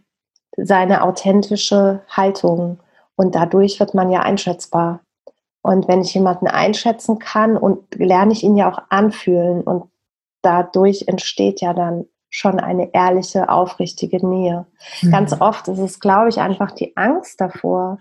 seine 0.57 1.03
authentische 1.03 2.01
Haltung 2.09 2.79
und 3.15 3.35
dadurch 3.35 3.79
wird 3.79 3.93
man 3.93 4.09
ja 4.09 4.21
einschätzbar. 4.21 5.01
Und 5.61 5.87
wenn 5.87 6.01
ich 6.01 6.13
jemanden 6.13 6.47
einschätzen 6.47 7.17
kann 7.17 7.57
und 7.57 7.95
lerne 7.95 8.33
ich 8.33 8.43
ihn 8.43 8.55
ja 8.55 8.71
auch 8.71 8.83
anfühlen 8.89 9.61
und 9.61 9.89
dadurch 10.41 11.07
entsteht 11.07 11.61
ja 11.61 11.73
dann 11.73 12.05
schon 12.29 12.59
eine 12.59 12.93
ehrliche, 12.93 13.49
aufrichtige 13.49 14.25
Nähe. 14.25 14.65
Mhm. 15.01 15.11
Ganz 15.11 15.41
oft 15.41 15.67
ist 15.67 15.79
es, 15.79 15.99
glaube 15.99 16.29
ich, 16.29 16.39
einfach 16.39 16.71
die 16.71 16.95
Angst 16.97 17.39
davor, 17.39 17.97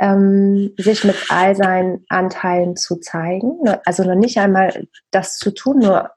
ähm, 0.00 0.72
sich 0.78 1.04
mit 1.04 1.16
all 1.28 1.54
seinen 1.56 2.04
Anteilen 2.08 2.76
zu 2.76 2.96
zeigen. 2.96 3.60
Also 3.84 4.04
noch 4.04 4.14
nicht 4.14 4.38
einmal 4.38 4.86
das 5.10 5.38
zu 5.38 5.52
tun, 5.52 5.78
nur 5.78 6.10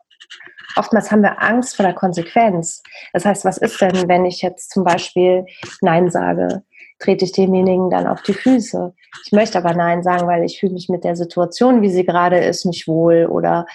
oftmals 0.76 1.12
haben 1.12 1.24
wir 1.24 1.42
Angst 1.42 1.76
vor 1.76 1.86
der 1.86 1.96
Konsequenz. 1.96 2.84
Das 3.14 3.26
heißt, 3.26 3.46
was 3.46 3.58
ist 3.58 3.80
denn, 3.82 4.08
wenn 4.08 4.26
ich 4.26 4.42
jetzt 4.42 4.72
zum 4.72 4.84
Beispiel 4.84 5.46
Nein 5.82 6.10
sage? 6.10 6.64
Trete 7.00 7.26
ich 7.26 7.32
demjenigen 7.32 7.90
dann 7.90 8.08
auf 8.08 8.22
die 8.22 8.34
Füße? 8.34 8.94
Ich 9.26 9.32
möchte 9.32 9.58
aber 9.58 9.74
Nein 9.74 10.04
sagen, 10.04 10.28
weil 10.28 10.44
ich 10.44 10.60
fühle 10.60 10.74
mich 10.74 10.88
mit 10.88 11.04
der 11.04 11.16
Situation, 11.16 11.82
wie 11.82 11.90
sie 11.90 12.06
gerade 12.06 12.38
ist, 12.38 12.66
nicht 12.66 12.88
wohl 12.88 13.26
oder 13.26 13.66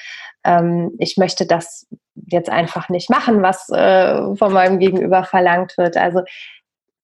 ähm, 0.44 0.92
ich 0.98 1.16
möchte 1.16 1.44
das 1.46 1.86
jetzt 2.14 2.48
einfach 2.48 2.88
nicht 2.88 3.10
machen, 3.10 3.42
was 3.42 3.68
äh, 3.68 4.34
von 4.36 4.52
meinem 4.52 4.78
Gegenüber 4.78 5.24
verlangt 5.24 5.76
wird. 5.76 5.96
Also 5.96 6.22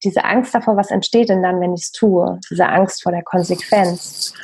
diese 0.05 0.25
Angst 0.25 0.55
davor, 0.55 0.77
was 0.77 0.91
entsteht 0.91 1.29
denn 1.29 1.43
dann, 1.43 1.61
wenn 1.61 1.75
ich 1.75 1.83
es 1.83 1.93
tue? 1.93 2.39
Diese 2.51 2.69
Angst 2.69 3.03
vor 3.03 3.13
der 3.13 3.23
Konsequenz 3.23 4.35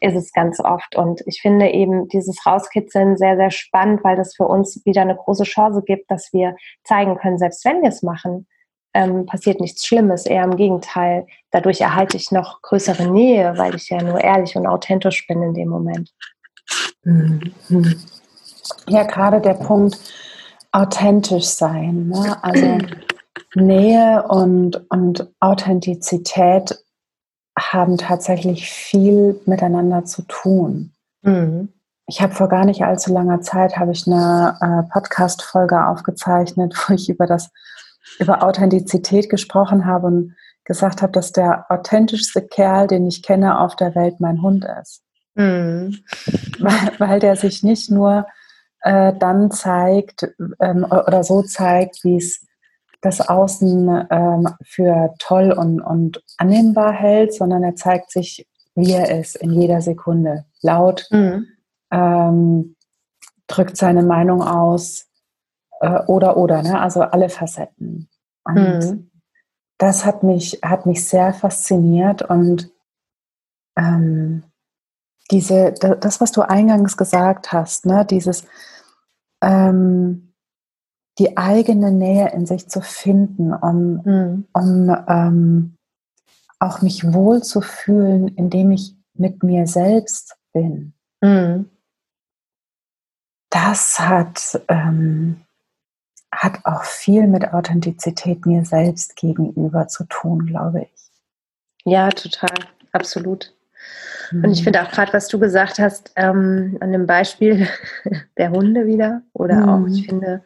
ist 0.00 0.14
es 0.14 0.32
ganz 0.32 0.60
oft. 0.60 0.96
Und 0.96 1.22
ich 1.26 1.40
finde 1.40 1.70
eben 1.70 2.08
dieses 2.08 2.44
Rauskitzeln 2.46 3.16
sehr, 3.16 3.36
sehr 3.36 3.50
spannend, 3.50 4.02
weil 4.04 4.16
das 4.16 4.34
für 4.34 4.46
uns 4.46 4.80
wieder 4.84 5.02
eine 5.02 5.16
große 5.16 5.44
Chance 5.44 5.82
gibt, 5.84 6.10
dass 6.10 6.32
wir 6.32 6.56
zeigen 6.84 7.16
können, 7.16 7.38
selbst 7.38 7.64
wenn 7.64 7.82
wir 7.82 7.88
es 7.88 8.02
machen, 8.02 8.46
ähm, 8.94 9.26
passiert 9.26 9.60
nichts 9.60 9.84
Schlimmes, 9.84 10.24
eher 10.24 10.44
im 10.44 10.56
Gegenteil. 10.56 11.26
Dadurch 11.50 11.80
erhalte 11.80 12.16
ich 12.16 12.30
noch 12.30 12.62
größere 12.62 13.10
Nähe, 13.10 13.54
weil 13.58 13.74
ich 13.74 13.90
ja 13.90 14.00
nur 14.02 14.20
ehrlich 14.20 14.56
und 14.56 14.66
authentisch 14.66 15.26
bin 15.26 15.42
in 15.42 15.54
dem 15.54 15.68
Moment. 15.68 16.12
Mhm. 17.02 17.52
Ja, 18.86 19.02
gerade 19.02 19.40
der 19.40 19.54
Punkt 19.54 19.98
authentisch 20.72 21.46
sein. 21.46 22.08
Ne? 22.08 22.36
Also 22.42 22.78
Nähe 23.54 24.24
und, 24.28 24.90
und 24.90 25.30
Authentizität 25.40 26.84
haben 27.58 27.98
tatsächlich 27.98 28.68
viel 28.68 29.40
miteinander 29.46 30.04
zu 30.04 30.22
tun. 30.22 30.92
Mhm. 31.22 31.68
Ich 32.06 32.20
habe 32.20 32.34
vor 32.34 32.48
gar 32.48 32.64
nicht 32.64 32.84
allzu 32.84 33.12
langer 33.12 33.40
Zeit 33.40 33.78
habe 33.78 33.92
ich 33.92 34.06
eine 34.06 34.58
äh, 34.60 34.92
Podcast-Folge 34.92 35.86
aufgezeichnet, 35.86 36.74
wo 36.88 36.94
ich 36.94 37.08
über 37.08 37.26
das 37.26 37.50
über 38.18 38.42
Authentizität 38.42 39.30
gesprochen 39.30 39.86
habe 39.86 40.06
und 40.06 40.36
gesagt 40.64 41.02
habe, 41.02 41.12
dass 41.12 41.32
der 41.32 41.66
authentischste 41.70 42.42
Kerl, 42.42 42.86
den 42.86 43.06
ich 43.06 43.22
kenne 43.22 43.58
auf 43.58 43.76
der 43.76 43.94
Welt, 43.94 44.20
mein 44.20 44.42
Hund 44.42 44.66
ist. 44.82 45.02
Mhm. 45.34 45.98
Weil, 46.60 46.92
weil 46.98 47.20
der 47.20 47.34
sich 47.34 47.62
nicht 47.64 47.90
nur 47.90 48.26
äh, 48.82 49.12
dann 49.18 49.50
zeigt 49.50 50.28
ähm, 50.60 50.84
oder 50.84 51.24
so 51.24 51.42
zeigt, 51.42 52.04
wie 52.04 52.16
es 52.16 52.46
das 53.04 53.20
Außen 53.20 54.06
ähm, 54.10 54.48
für 54.62 55.14
toll 55.18 55.52
und, 55.52 55.80
und 55.80 56.24
annehmbar 56.38 56.92
hält, 56.92 57.34
sondern 57.34 57.62
er 57.62 57.76
zeigt 57.76 58.10
sich, 58.10 58.48
wie 58.74 58.92
er 58.92 59.20
ist, 59.20 59.36
in 59.36 59.50
jeder 59.52 59.82
Sekunde. 59.82 60.46
Laut, 60.62 61.06
mhm. 61.10 61.46
ähm, 61.90 62.76
drückt 63.46 63.76
seine 63.76 64.02
Meinung 64.02 64.42
aus 64.42 65.06
äh, 65.80 66.00
oder 66.06 66.38
oder, 66.38 66.62
ne? 66.62 66.80
also 66.80 67.02
alle 67.02 67.28
Facetten. 67.28 68.08
Und 68.44 68.78
mhm. 68.78 69.10
das 69.76 70.06
hat 70.06 70.22
mich, 70.22 70.60
hat 70.62 70.86
mich 70.86 71.06
sehr 71.06 71.34
fasziniert 71.34 72.22
und 72.22 72.70
ähm, 73.76 74.44
diese, 75.30 75.72
das, 75.72 76.22
was 76.22 76.32
du 76.32 76.40
eingangs 76.40 76.96
gesagt 76.96 77.52
hast, 77.52 77.84
ne, 77.84 78.06
dieses 78.06 78.46
ähm, 79.42 80.23
die 81.18 81.36
eigene 81.36 81.92
Nähe 81.92 82.30
in 82.32 82.46
sich 82.46 82.68
zu 82.68 82.80
finden, 82.80 83.52
um, 83.52 84.02
mhm. 84.04 84.46
um 84.52 84.96
ähm, 85.08 85.76
auch 86.58 86.82
mich 86.82 87.12
wohl 87.12 87.42
zu 87.42 87.60
fühlen, 87.60 88.28
indem 88.28 88.72
ich 88.72 88.96
mit 89.14 89.42
mir 89.42 89.66
selbst 89.66 90.36
bin. 90.52 90.92
Mhm. 91.20 91.70
Das 93.50 94.00
hat, 94.00 94.60
ähm, 94.68 95.42
hat 96.32 96.58
auch 96.64 96.82
viel 96.82 97.28
mit 97.28 97.52
Authentizität 97.52 98.44
mir 98.46 98.64
selbst 98.64 99.14
gegenüber 99.14 99.86
zu 99.86 100.04
tun, 100.04 100.46
glaube 100.46 100.88
ich. 100.92 101.12
Ja, 101.84 102.08
total, 102.08 102.54
absolut. 102.92 103.54
Und 104.32 104.50
ich 104.50 104.60
mhm. 104.60 104.64
finde 104.64 104.82
auch 104.82 104.90
gerade, 104.90 105.12
was 105.12 105.28
du 105.28 105.38
gesagt 105.38 105.78
hast, 105.78 106.12
ähm, 106.16 106.78
an 106.80 106.92
dem 106.92 107.06
Beispiel 107.06 107.68
der 108.38 108.50
Hunde 108.50 108.86
wieder, 108.86 109.22
oder 109.32 109.56
mhm. 109.56 109.68
auch, 109.68 109.86
ich 109.86 110.06
finde, 110.06 110.42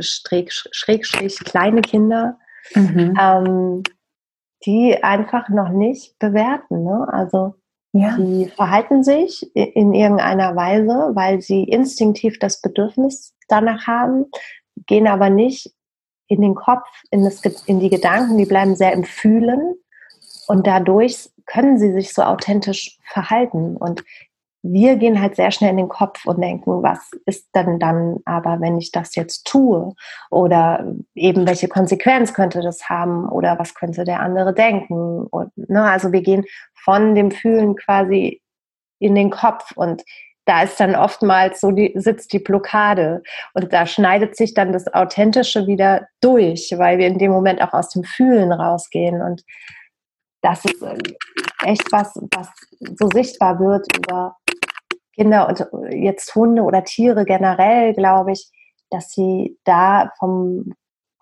Schrägstrich 0.00 1.38
kleine 1.38 1.80
Kinder, 1.80 2.38
mhm. 2.74 3.18
ähm, 3.20 3.82
die 4.64 5.02
einfach 5.02 5.48
noch 5.48 5.70
nicht 5.70 6.18
bewerten. 6.18 6.84
Ne? 6.84 7.06
Also 7.10 7.54
ja. 7.92 8.16
die 8.16 8.46
verhalten 8.46 9.02
sich 9.02 9.54
in 9.54 9.92
irgendeiner 9.92 10.56
Weise, 10.56 11.10
weil 11.14 11.40
sie 11.40 11.64
instinktiv 11.64 12.38
das 12.38 12.60
Bedürfnis 12.60 13.34
danach 13.48 13.86
haben, 13.86 14.26
gehen 14.86 15.06
aber 15.06 15.30
nicht 15.30 15.72
in 16.28 16.40
den 16.40 16.54
Kopf, 16.54 16.86
in, 17.10 17.24
das, 17.24 17.42
in 17.66 17.80
die 17.80 17.90
Gedanken, 17.90 18.38
die 18.38 18.46
bleiben 18.46 18.74
sehr 18.74 18.92
im 18.92 19.04
Fühlen 19.04 19.74
und 20.46 20.66
dadurch 20.66 21.30
können 21.46 21.78
sie 21.78 21.92
sich 21.92 22.14
so 22.14 22.22
authentisch 22.22 22.98
verhalten. 23.04 23.76
Und 23.76 24.04
wir 24.62 24.96
gehen 24.96 25.20
halt 25.20 25.34
sehr 25.34 25.50
schnell 25.50 25.70
in 25.70 25.76
den 25.76 25.88
Kopf 25.88 26.24
und 26.24 26.40
denken, 26.40 26.82
was 26.82 27.10
ist 27.26 27.48
denn 27.54 27.80
dann 27.80 28.18
aber, 28.24 28.60
wenn 28.60 28.78
ich 28.78 28.92
das 28.92 29.16
jetzt 29.16 29.44
tue? 29.44 29.92
Oder 30.30 30.94
eben, 31.14 31.46
welche 31.46 31.68
Konsequenz 31.68 32.32
könnte 32.32 32.62
das 32.62 32.88
haben? 32.88 33.28
Oder 33.28 33.58
was 33.58 33.74
könnte 33.74 34.04
der 34.04 34.20
andere 34.20 34.54
denken? 34.54 35.26
Und, 35.26 35.50
ne, 35.56 35.82
also 35.82 36.12
wir 36.12 36.22
gehen 36.22 36.44
von 36.74 37.14
dem 37.14 37.32
Fühlen 37.32 37.74
quasi 37.74 38.40
in 39.00 39.16
den 39.16 39.30
Kopf 39.30 39.72
und 39.74 40.02
da 40.44 40.62
ist 40.62 40.78
dann 40.80 40.96
oftmals 40.96 41.60
so 41.60 41.70
die, 41.70 41.92
sitzt 41.94 42.32
die 42.32 42.38
Blockade 42.38 43.22
und 43.54 43.72
da 43.72 43.86
schneidet 43.86 44.36
sich 44.36 44.54
dann 44.54 44.72
das 44.72 44.92
Authentische 44.92 45.66
wieder 45.66 46.06
durch, 46.20 46.74
weil 46.76 46.98
wir 46.98 47.06
in 47.06 47.18
dem 47.18 47.30
Moment 47.30 47.62
auch 47.62 47.72
aus 47.72 47.90
dem 47.90 48.04
Fühlen 48.04 48.52
rausgehen 48.52 49.22
und 49.22 49.42
das 50.40 50.64
ist 50.64 50.82
äh, 50.82 50.98
echt 51.64 51.90
was, 51.92 52.12
was 52.34 52.48
so 52.98 53.08
sichtbar 53.12 53.60
wird 53.60 53.86
über 53.96 54.36
Kinder 55.14 55.48
und 55.48 55.92
jetzt 55.92 56.34
Hunde 56.34 56.62
oder 56.62 56.84
Tiere 56.84 57.24
generell, 57.24 57.94
glaube 57.94 58.32
ich, 58.32 58.50
dass 58.90 59.10
sie 59.10 59.58
da 59.64 60.12
vom 60.18 60.74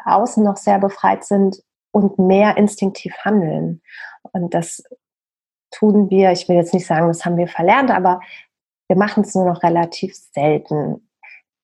Außen 0.04 0.42
noch 0.42 0.56
sehr 0.56 0.78
befreit 0.78 1.24
sind 1.24 1.62
und 1.92 2.18
mehr 2.18 2.56
instinktiv 2.56 3.14
handeln. 3.24 3.82
Und 4.32 4.54
das 4.54 4.82
tun 5.70 6.10
wir, 6.10 6.32
ich 6.32 6.48
will 6.48 6.56
jetzt 6.56 6.74
nicht 6.74 6.86
sagen, 6.86 7.08
das 7.08 7.24
haben 7.24 7.36
wir 7.36 7.48
verlernt, 7.48 7.90
aber 7.90 8.20
wir 8.88 8.96
machen 8.96 9.22
es 9.22 9.34
nur 9.34 9.44
noch 9.44 9.62
relativ 9.62 10.14
selten. 10.14 11.08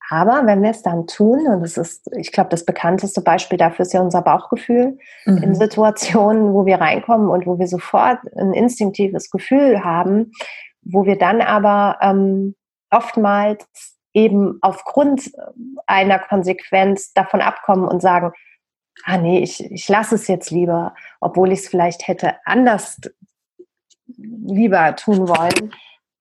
Aber 0.09 0.47
wenn 0.47 0.62
wir 0.62 0.71
es 0.71 0.83
dann 0.83 1.09
tun, 1.09 1.49
und 1.49 1.62
das 1.62 1.76
ist, 1.76 2.09
ich 2.16 2.30
glaube, 2.30 2.50
das 2.50 2.64
bekannteste 2.64 3.21
Beispiel 3.21 3.59
dafür 3.59 3.83
ist 3.85 3.92
ja 3.92 4.00
unser 4.00 4.23
Bauchgefühl, 4.23 4.99
mhm. 5.25 5.42
in 5.42 5.54
Situationen, 5.56 6.54
wo 6.54 6.64
wir 6.64 6.80
reinkommen 6.80 7.28
und 7.28 7.47
wo 7.47 7.59
wir 7.59 7.66
sofort 7.66 8.18
ein 8.37 8.52
instinktives 8.52 9.30
Gefühl 9.30 9.83
haben, 9.83 10.30
wo 10.88 11.05
wir 11.05 11.19
dann 11.19 11.40
aber 11.40 11.99
ähm, 12.00 12.55
oftmals 12.90 13.66
eben 14.14 14.59
aufgrund 14.62 15.31
einer 15.87 16.19
Konsequenz 16.19 17.12
davon 17.12 17.43
abkommen 17.43 17.87
und 17.87 18.00
sagen, 18.00 18.33
ah 19.05 19.19
nee, 19.19 19.40
ich, 19.40 19.62
ich 19.71 19.88
lasse 19.88 20.14
es 20.14 20.26
jetzt 20.26 20.50
lieber, 20.50 20.95
obwohl 21.21 21.52
ich 21.52 21.61
es 21.61 21.69
vielleicht 21.69 22.09
hätte 22.09 22.37
anders 22.45 22.99
lieber 24.07 24.97
tun 24.97 25.28
wollen, 25.28 25.75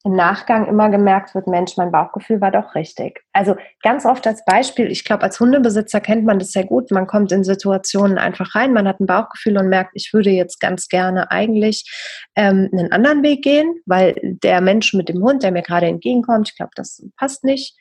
im 0.05 0.13
Nachgang 0.13 0.67
immer 0.67 0.89
gemerkt 0.89 1.33
wird, 1.33 1.47
Mensch, 1.47 1.77
mein 1.77 1.91
Bauchgefühl 1.91 2.39
war 2.39 2.51
doch 2.51 2.75
richtig. 2.75 3.21
Also 3.33 3.55
ganz 3.81 4.05
oft 4.05 4.27
als 4.27 4.45
Beispiel, 4.45 4.91
ich 4.91 5.03
glaube, 5.03 5.23
als 5.23 5.39
Hundebesitzer 5.39 5.99
kennt 5.99 6.25
man 6.25 6.37
das 6.37 6.51
sehr 6.51 6.63
gut. 6.63 6.91
Man 6.91 7.07
kommt 7.07 7.31
in 7.31 7.43
Situationen 7.43 8.19
einfach 8.19 8.53
rein, 8.53 8.71
man 8.71 8.87
hat 8.87 8.99
ein 8.99 9.07
Bauchgefühl 9.07 9.57
und 9.57 9.67
merkt, 9.67 9.91
ich 9.95 10.13
würde 10.13 10.29
jetzt 10.29 10.59
ganz 10.59 10.89
gerne 10.89 11.31
eigentlich 11.31 11.91
ähm, 12.35 12.69
einen 12.71 12.91
anderen 12.91 13.23
Weg 13.23 13.43
gehen, 13.43 13.81
weil 13.87 14.13
der 14.43 14.61
Mensch 14.61 14.93
mit 14.93 15.09
dem 15.09 15.23
Hund, 15.23 15.41
der 15.41 15.51
mir 15.51 15.63
gerade 15.63 15.87
entgegenkommt, 15.87 16.49
ich 16.49 16.55
glaube, 16.55 16.73
das 16.75 17.03
passt 17.17 17.43
nicht 17.43 17.75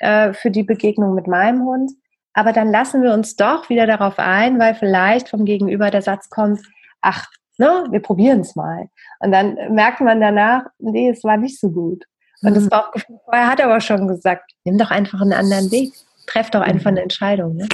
äh, 0.00 0.32
für 0.32 0.50
die 0.50 0.64
Begegnung 0.64 1.14
mit 1.14 1.28
meinem 1.28 1.62
Hund. 1.64 1.92
Aber 2.34 2.52
dann 2.52 2.72
lassen 2.72 3.04
wir 3.04 3.12
uns 3.12 3.36
doch 3.36 3.68
wieder 3.68 3.86
darauf 3.86 4.18
ein, 4.18 4.58
weil 4.58 4.74
vielleicht 4.74 5.28
vom 5.28 5.44
Gegenüber 5.44 5.92
der 5.92 6.02
Satz 6.02 6.28
kommt, 6.28 6.60
ach, 7.02 7.28
ne, 7.58 7.86
wir 7.90 8.00
probieren 8.00 8.40
es 8.40 8.56
mal. 8.56 8.88
Und 9.20 9.32
dann 9.32 9.54
merkt 9.74 10.00
man 10.00 10.20
danach, 10.20 10.64
nee, 10.78 11.10
es 11.10 11.24
war 11.24 11.36
nicht 11.36 11.58
so 11.60 11.70
gut. 11.70 12.04
Und 12.42 12.56
das 12.56 12.68
Bauchgefühl 12.68 13.16
mhm. 13.16 13.20
vorher 13.24 13.48
hat 13.48 13.60
aber 13.60 13.80
schon 13.80 14.08
gesagt, 14.08 14.52
nimm 14.64 14.78
doch 14.78 14.90
einfach 14.90 15.20
einen 15.20 15.32
anderen 15.32 15.70
Weg. 15.70 15.92
Treff 16.26 16.50
doch 16.50 16.60
einfach 16.60 16.90
eine 16.90 17.02
Entscheidung. 17.02 17.56
Ne? 17.56 17.68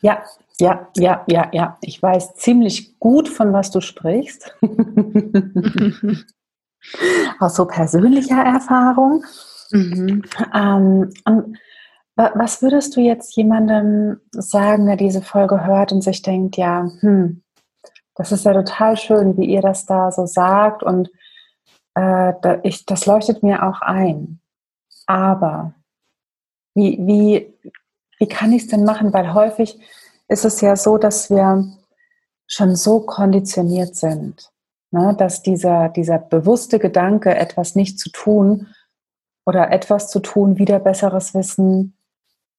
Ja, 0.00 0.22
ja, 0.58 0.88
ja, 0.96 1.24
ja, 1.28 1.48
ja. 1.52 1.78
Ich 1.80 2.02
weiß 2.02 2.34
ziemlich 2.34 2.98
gut, 2.98 3.28
von 3.28 3.52
was 3.52 3.70
du 3.70 3.80
sprichst. 3.80 4.54
Aus 7.40 7.56
so 7.56 7.66
persönlicher 7.66 8.42
Erfahrung. 8.42 9.24
Mhm. 9.70 10.22
Ähm, 10.54 11.10
was 12.16 12.62
würdest 12.62 12.96
du 12.96 13.00
jetzt 13.00 13.34
jemandem 13.36 14.20
sagen, 14.30 14.86
der 14.86 14.96
diese 14.96 15.22
Folge 15.22 15.64
hört 15.64 15.92
und 15.92 16.02
sich 16.02 16.22
denkt, 16.22 16.56
ja, 16.56 16.88
hm, 17.00 17.42
das 18.20 18.32
ist 18.32 18.44
ja 18.44 18.52
total 18.52 18.98
schön, 18.98 19.38
wie 19.38 19.46
ihr 19.46 19.62
das 19.62 19.86
da 19.86 20.12
so 20.12 20.26
sagt 20.26 20.82
und 20.82 21.10
äh, 21.94 22.34
ich, 22.64 22.84
das 22.84 23.06
leuchtet 23.06 23.42
mir 23.42 23.66
auch 23.66 23.80
ein. 23.80 24.40
Aber 25.06 25.72
wie, 26.74 26.98
wie, 27.00 27.54
wie 28.18 28.28
kann 28.28 28.52
ich 28.52 28.64
es 28.64 28.68
denn 28.68 28.84
machen? 28.84 29.14
Weil 29.14 29.32
häufig 29.32 29.80
ist 30.28 30.44
es 30.44 30.60
ja 30.60 30.76
so, 30.76 30.98
dass 30.98 31.30
wir 31.30 31.64
schon 32.46 32.76
so 32.76 33.00
konditioniert 33.00 33.96
sind, 33.96 34.52
ne? 34.90 35.16
dass 35.16 35.40
dieser, 35.40 35.88
dieser 35.88 36.18
bewusste 36.18 36.78
Gedanke, 36.78 37.34
etwas 37.34 37.74
nicht 37.74 37.98
zu 37.98 38.10
tun 38.10 38.66
oder 39.46 39.70
etwas 39.70 40.10
zu 40.10 40.20
tun, 40.20 40.58
wieder 40.58 40.78
besseres 40.78 41.32
Wissen, 41.32 41.96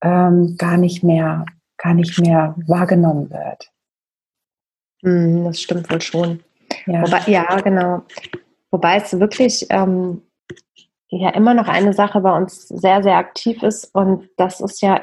ähm, 0.01 0.55
gar 0.57 0.77
nicht 0.77 1.03
mehr, 1.03 1.45
gar 1.77 1.93
nicht 1.93 2.19
mehr 2.19 2.55
wahrgenommen 2.65 3.29
wird. 3.29 3.71
Hm, 5.01 5.45
das 5.45 5.61
stimmt 5.61 5.91
wohl 5.91 6.01
schon. 6.01 6.43
Ja, 6.85 7.01
Wobei, 7.01 7.21
ja 7.27 7.55
genau. 7.61 8.03
Wobei 8.69 8.97
es 8.97 9.19
wirklich 9.19 9.65
ähm, 9.69 10.21
ja 11.09 11.29
immer 11.29 11.53
noch 11.53 11.67
eine 11.67 11.93
Sache 11.93 12.21
bei 12.21 12.35
uns 12.35 12.67
sehr, 12.67 13.03
sehr 13.03 13.17
aktiv 13.17 13.61
ist 13.63 13.93
und 13.93 14.29
das 14.37 14.61
ist 14.61 14.81
ja 14.81 15.01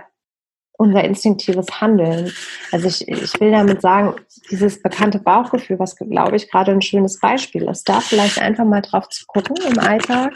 unser 0.79 1.03
instinktives 1.03 1.81
Handeln. 1.81 2.33
Also 2.71 2.87
ich, 2.87 3.07
ich 3.09 3.41
will 3.41 3.51
damit 3.51 3.83
sagen, 3.83 4.15
dieses 4.49 4.81
bekannte 4.81 5.19
Bauchgefühl, 5.19 5.79
was 5.81 5.97
glaube 5.97 6.37
ich 6.37 6.51
gerade 6.51 6.71
ein 6.71 6.83
schönes 6.83 7.19
Beispiel 7.19 7.69
ist, 7.69 7.89
da 7.89 8.01
vielleicht 8.01 8.41
einfach 8.41 8.65
mal 8.65 8.81
drauf 8.81 9.09
zu 9.09 9.27
gucken 9.27 9.57
im 9.69 9.79
Alltag 9.81 10.33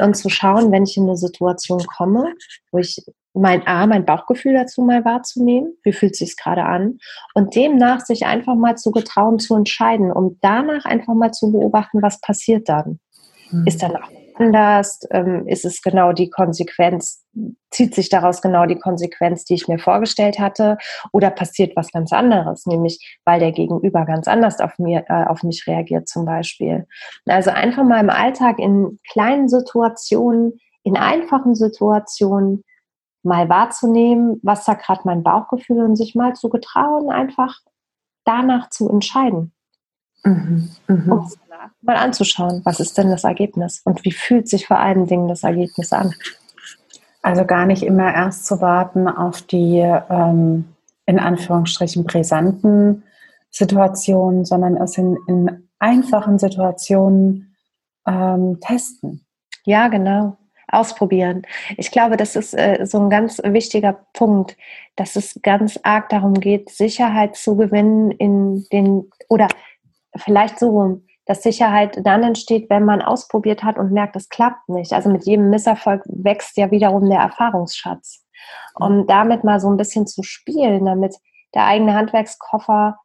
und 0.00 0.14
zu 0.14 0.28
schauen, 0.28 0.72
wenn 0.72 0.82
ich 0.82 0.96
in 0.96 1.04
eine 1.04 1.16
Situation 1.16 1.86
komme, 1.86 2.34
wo 2.72 2.78
ich 2.78 3.00
mein 3.36 3.66
A, 3.66 3.86
mein 3.86 4.04
Bauchgefühl 4.04 4.54
dazu 4.54 4.82
mal 4.82 5.04
wahrzunehmen, 5.04 5.76
wie 5.82 5.92
fühlt 5.92 6.16
sich 6.16 6.36
gerade 6.36 6.64
an 6.64 6.98
und 7.34 7.54
demnach 7.54 8.00
sich 8.00 8.26
einfach 8.26 8.54
mal 8.54 8.76
zu 8.76 8.90
getrauen 8.90 9.38
zu 9.38 9.54
entscheiden, 9.54 10.10
um 10.10 10.38
danach 10.40 10.84
einfach 10.84 11.14
mal 11.14 11.32
zu 11.32 11.52
beobachten, 11.52 12.02
was 12.02 12.20
passiert 12.20 12.68
dann. 12.68 12.98
Mhm. 13.50 13.66
Ist 13.66 13.82
dann 13.82 13.96
auch 13.96 14.10
anders? 14.38 15.00
Ähm, 15.10 15.46
ist 15.46 15.64
es 15.64 15.82
genau 15.82 16.12
die 16.12 16.30
Konsequenz? 16.30 17.24
Zieht 17.70 17.94
sich 17.94 18.08
daraus 18.08 18.42
genau 18.42 18.66
die 18.66 18.78
Konsequenz, 18.78 19.44
die 19.44 19.54
ich 19.54 19.68
mir 19.68 19.78
vorgestellt 19.78 20.38
hatte? 20.38 20.78
Oder 21.12 21.30
passiert 21.30 21.76
was 21.76 21.92
ganz 21.92 22.12
anderes, 22.12 22.66
nämlich 22.66 23.18
weil 23.24 23.40
der 23.40 23.52
Gegenüber 23.52 24.04
ganz 24.04 24.28
anders 24.28 24.60
auf, 24.60 24.78
mir, 24.78 25.04
äh, 25.08 25.24
auf 25.24 25.42
mich 25.42 25.66
reagiert 25.66 26.08
zum 26.08 26.24
Beispiel? 26.24 26.86
Also 27.26 27.50
einfach 27.50 27.84
mal 27.84 28.00
im 28.00 28.10
Alltag 28.10 28.58
in 28.58 28.98
kleinen 29.10 29.48
Situationen, 29.48 30.58
in 30.82 30.96
einfachen 30.96 31.54
Situationen 31.54 32.62
mal 33.26 33.48
wahrzunehmen, 33.48 34.40
was 34.42 34.64
da 34.64 34.74
gerade 34.74 35.02
mein 35.04 35.22
Bauchgefühl 35.22 35.80
und 35.80 35.96
sich 35.96 36.14
mal 36.14 36.34
zu 36.34 36.48
getrauen, 36.48 37.10
einfach 37.10 37.60
danach 38.24 38.70
zu 38.70 38.88
entscheiden. 38.88 39.52
Mhm, 40.24 40.70
mh. 40.86 41.28
Mal 41.82 41.96
anzuschauen, 41.96 42.62
was 42.64 42.80
ist 42.80 42.96
denn 42.96 43.10
das 43.10 43.24
Ergebnis 43.24 43.82
und 43.84 44.04
wie 44.04 44.12
fühlt 44.12 44.48
sich 44.48 44.66
vor 44.66 44.78
allen 44.78 45.06
Dingen 45.06 45.28
das 45.28 45.42
Ergebnis 45.42 45.92
an. 45.92 46.14
Also 47.22 47.44
gar 47.44 47.66
nicht 47.66 47.82
immer 47.82 48.14
erst 48.14 48.46
zu 48.46 48.60
warten 48.60 49.08
auf 49.08 49.42
die 49.42 49.78
ähm, 49.78 50.64
in 51.06 51.18
Anführungsstrichen 51.18 52.04
brisanten 52.04 53.02
Situationen, 53.50 54.44
sondern 54.44 54.76
es 54.76 54.96
in, 54.96 55.16
in 55.26 55.68
einfachen 55.78 56.38
Situationen 56.38 57.56
ähm, 58.06 58.58
testen. 58.60 59.26
Ja, 59.64 59.88
genau 59.88 60.36
ausprobieren. 60.68 61.42
Ich 61.76 61.90
glaube, 61.90 62.16
das 62.16 62.36
ist 62.36 62.54
äh, 62.54 62.84
so 62.86 62.98
ein 62.98 63.10
ganz 63.10 63.40
wichtiger 63.42 64.04
Punkt, 64.12 64.56
dass 64.96 65.16
es 65.16 65.38
ganz 65.42 65.78
arg 65.82 66.08
darum 66.08 66.34
geht, 66.34 66.70
Sicherheit 66.70 67.36
zu 67.36 67.56
gewinnen 67.56 68.10
in 68.10 68.66
den 68.72 69.10
oder 69.28 69.48
vielleicht 70.16 70.58
so 70.58 70.70
rum, 70.70 71.06
dass 71.26 71.42
Sicherheit 71.42 71.98
dann 72.04 72.22
entsteht, 72.22 72.70
wenn 72.70 72.84
man 72.84 73.02
ausprobiert 73.02 73.62
hat 73.64 73.78
und 73.78 73.92
merkt, 73.92 74.16
es 74.16 74.28
klappt 74.28 74.68
nicht. 74.68 74.92
Also 74.92 75.10
mit 75.10 75.24
jedem 75.26 75.50
Misserfolg 75.50 76.02
wächst 76.06 76.56
ja 76.56 76.70
wiederum 76.70 77.08
der 77.08 77.18
Erfahrungsschatz. 77.18 78.24
Um 78.78 79.06
damit 79.06 79.42
mal 79.42 79.58
so 79.58 79.68
ein 79.68 79.76
bisschen 79.76 80.06
zu 80.06 80.22
spielen, 80.22 80.84
damit 80.84 81.16
der 81.54 81.66
eigene 81.66 81.94
Handwerkskoffer 81.94 82.98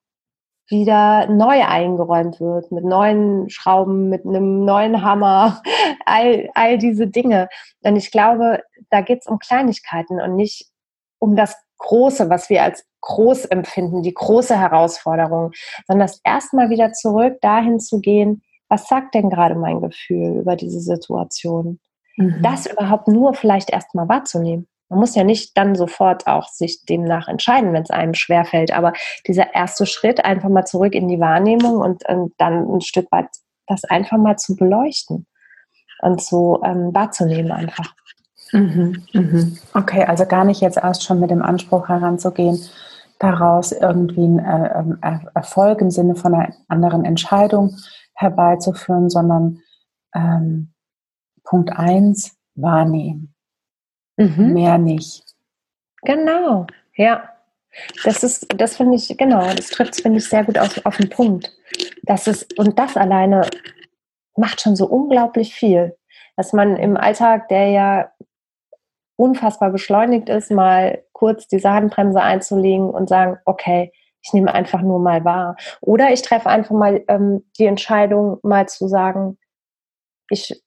wieder 0.68 1.28
neu 1.28 1.64
eingeräumt 1.64 2.40
wird, 2.40 2.72
mit 2.72 2.86
neuen 2.86 3.50
Schrauben, 3.50 4.10
mit 4.10 4.26
einem 4.26 4.64
neuen 4.64 5.04
Hammer, 5.04 5.62
all, 6.06 6.50
all 6.54 6.78
diese 6.78 7.08
Dinge. 7.08 7.50
Und 7.84 7.96
ich 7.96 8.12
glaube, 8.12 8.64
da 8.90 9.02
geht 9.02 9.22
es 9.22 9.28
um 9.28 9.40
Kleinigkeiten 9.40 10.22
und 10.22 10.36
nicht 10.36 10.68
um 11.20 11.36
das 11.36 11.56
Große, 11.78 12.30
was 12.30 12.50
wir 12.50 12.64
als 12.64 12.86
groß 13.02 13.46
empfinden, 13.46 14.04
die 14.04 14.14
große 14.14 14.58
Herausforderung, 14.58 15.52
sondern 15.88 16.08
das 16.08 16.22
erstmal 16.24 16.70
wieder 16.70 16.94
zurück 16.94 17.38
dahin 17.42 17.80
zu 17.80 18.00
gehen, 18.00 18.44
was 18.70 18.88
sagt 18.88 19.16
denn 19.16 19.30
gerade 19.30 19.56
mein 19.56 19.82
Gefühl 19.82 20.40
über 20.40 20.56
diese 20.56 20.80
Situation? 20.80 21.80
Mhm. 22.16 22.42
Das 22.42 22.68
überhaupt 22.68 23.08
nur 23.08 23.34
vielleicht 23.34 23.70
erstmal 23.70 24.08
wahrzunehmen. 24.08 24.68
Man 24.92 25.00
muss 25.00 25.16
ja 25.16 25.24
nicht 25.24 25.58
dann 25.58 25.74
sofort 25.76 26.28
auch 26.28 26.50
sich 26.50 26.84
demnach 26.86 27.30
entscheiden, 27.30 27.72
wenn 27.72 27.84
es 27.84 27.92
einem 27.92 28.14
schwerfällt. 28.14 28.74
Aber 28.74 28.92
dieser 29.26 29.56
erste 29.56 29.86
Schritt, 29.86 30.26
einfach 30.26 30.50
mal 30.50 30.66
zurück 30.66 30.94
in 30.94 31.08
die 31.08 31.20
Wahrnehmung 31.20 31.78
und, 31.78 32.08
und 32.10 32.34
dann 32.38 32.70
ein 32.70 32.82
Stück 32.82 33.10
weit 33.10 33.28
das 33.68 33.86
einfach 33.86 34.18
mal 34.18 34.38
zu 34.38 34.56
beleuchten. 34.58 35.26
und 36.02 36.22
so 36.22 36.62
ähm, 36.64 36.94
wahrzunehmen 36.94 37.52
einfach. 37.52 37.94
Mhm, 38.52 39.04
mhm. 39.14 39.58
Okay, 39.74 40.04
also 40.04 40.26
gar 40.26 40.44
nicht 40.44 40.62
jetzt 40.62 40.78
erst 40.78 41.04
schon 41.04 41.20
mit 41.20 41.32
dem 41.32 41.42
Anspruch 41.42 41.88
heranzugehen, 41.88 42.60
daraus 43.20 43.72
irgendwie 43.72 44.26
einen 44.26 44.40
äh, 44.40 44.80
ähm, 44.80 45.00
Erfolg 45.34 45.80
im 45.80 45.92
Sinne 45.92 46.16
von 46.16 46.34
einer 46.34 46.54
anderen 46.68 47.06
Entscheidung 47.06 47.78
herbeizuführen, 48.16 49.10
sondern 49.10 49.60
ähm, 50.14 50.74
Punkt 51.44 51.72
eins 51.72 52.36
wahrnehmen. 52.56 53.31
Mhm. 54.18 54.54
Mehr 54.54 54.78
nicht. 54.78 55.24
Genau, 56.04 56.68
ja. 56.96 57.30
Das 58.04 58.24
ist, 58.24 58.48
das 58.56 58.76
finde 58.78 58.96
ich, 58.96 59.18
genau, 59.18 59.54
das 59.54 59.70
trifft 59.70 60.02
finde 60.02 60.18
ich 60.18 60.28
sehr 60.28 60.44
gut 60.44 60.58
auf, 60.58 60.86
auf 60.86 60.98
den 60.98 61.10
Punkt. 61.10 61.52
Das 62.04 62.28
ist, 62.28 62.58
und 62.60 62.78
das 62.78 62.98
alleine 62.98 63.50
macht 64.36 64.62
schon 64.62 64.76
so 64.76 64.88
unglaublich 64.88 65.54
viel. 65.54 65.96
Dass 66.36 66.54
man 66.54 66.76
im 66.76 66.98
Alltag, 66.98 67.48
der 67.48 67.70
ja 67.70 68.12
unfassbar 69.16 69.70
beschleunigt 69.70 70.30
ist, 70.30 70.52
mal 70.52 71.04
kurz 71.14 71.48
diese 71.48 71.72
Handbremse 71.72 72.22
einzulegen 72.22 72.90
und 72.90 73.08
sagen, 73.08 73.38
okay, 73.46 73.92
ich 74.24 74.34
nehme 74.34 74.54
einfach 74.54 74.82
nur 74.82 75.00
mal 75.00 75.24
wahr. 75.24 75.56
Oder 75.82 76.12
ich 76.12 76.22
treffe 76.22 76.50
einfach 76.50 76.76
mal 76.76 77.04
ähm, 77.08 77.46
die 77.58 77.66
Entscheidung, 77.66 78.40
mal 78.44 78.68
zu 78.68 78.88
sagen, 78.88 79.38
ich 80.30 80.64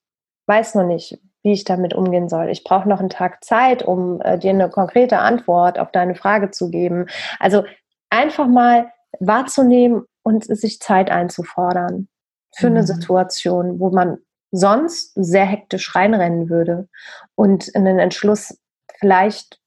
weiß 0.46 0.74
noch 0.74 0.86
nicht, 0.86 1.18
wie 1.44 1.52
ich 1.52 1.64
damit 1.64 1.94
umgehen 1.94 2.28
soll. 2.28 2.48
Ich 2.48 2.64
brauche 2.64 2.88
noch 2.88 3.00
einen 3.00 3.10
Tag 3.10 3.44
Zeit, 3.44 3.82
um 3.82 4.20
äh, 4.22 4.38
dir 4.38 4.50
eine 4.50 4.70
konkrete 4.70 5.18
Antwort 5.18 5.78
auf 5.78 5.92
deine 5.92 6.14
Frage 6.14 6.50
zu 6.50 6.70
geben. 6.70 7.06
Also 7.38 7.64
einfach 8.10 8.48
mal 8.48 8.90
wahrzunehmen 9.20 10.04
und 10.22 10.44
sich 10.44 10.80
Zeit 10.80 11.10
einzufordern 11.10 12.08
für 12.56 12.70
mhm. 12.70 12.76
eine 12.76 12.86
Situation, 12.86 13.78
wo 13.78 13.90
man 13.90 14.18
sonst 14.50 15.12
sehr 15.14 15.44
hektisch 15.44 15.94
reinrennen 15.94 16.48
würde 16.48 16.88
und 17.34 17.70
einen 17.74 17.98
Entschluss 17.98 18.58
vielleicht 18.98 19.60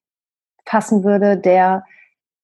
passen 0.66 1.04
würde, 1.04 1.38
der 1.38 1.84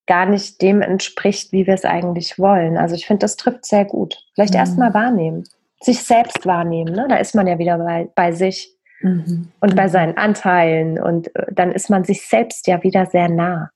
gar 0.06 0.26
nicht 0.26 0.62
dem 0.62 0.82
entspricht, 0.82 1.52
wie 1.54 1.66
wir 1.66 1.74
es 1.74 1.86
eigentlich 1.86 2.38
wollen. 2.38 2.78
Also 2.78 2.94
ich 2.94 3.08
finde, 3.08 3.22
das 3.22 3.38
trifft 3.38 3.66
sehr 3.66 3.86
gut. 3.86 4.18
Vielleicht 4.36 4.54
mhm. 4.54 4.60
erst 4.60 4.78
mal 4.78 4.94
wahrnehmen, 4.94 5.46
sich 5.82 6.04
selbst 6.04 6.46
wahrnehmen. 6.46 6.94
Ne? 6.94 7.08
Da 7.10 7.16
ist 7.16 7.34
man 7.34 7.48
ja 7.48 7.58
wieder 7.58 7.78
bei, 7.78 8.10
bei 8.14 8.32
sich 8.32 8.78
mhm. 9.04 9.48
und 9.60 9.76
bei 9.76 9.88
mhm. 9.88 9.92
seinen 9.92 10.18
Anteilen 10.18 11.00
und 11.00 11.36
äh, 11.36 11.46
dann 11.52 11.72
ist 11.72 11.90
man 11.90 12.04
sich 12.04 12.28
selbst 12.28 12.68
ja 12.68 12.82
wieder 12.84 13.06
sehr 13.06 13.30
nah. 13.30 13.70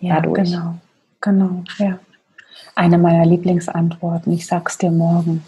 Ja, 0.00 0.16
dadurch. 0.16 0.50
genau, 0.50 0.74
genau, 1.20 1.64
ja. 1.78 1.98
Eine 2.76 2.98
meiner 2.98 3.24
Lieblingsantworten, 3.24 4.32
ich 4.32 4.46
sag's 4.46 4.78
dir 4.78 4.90
morgen. 4.90 5.44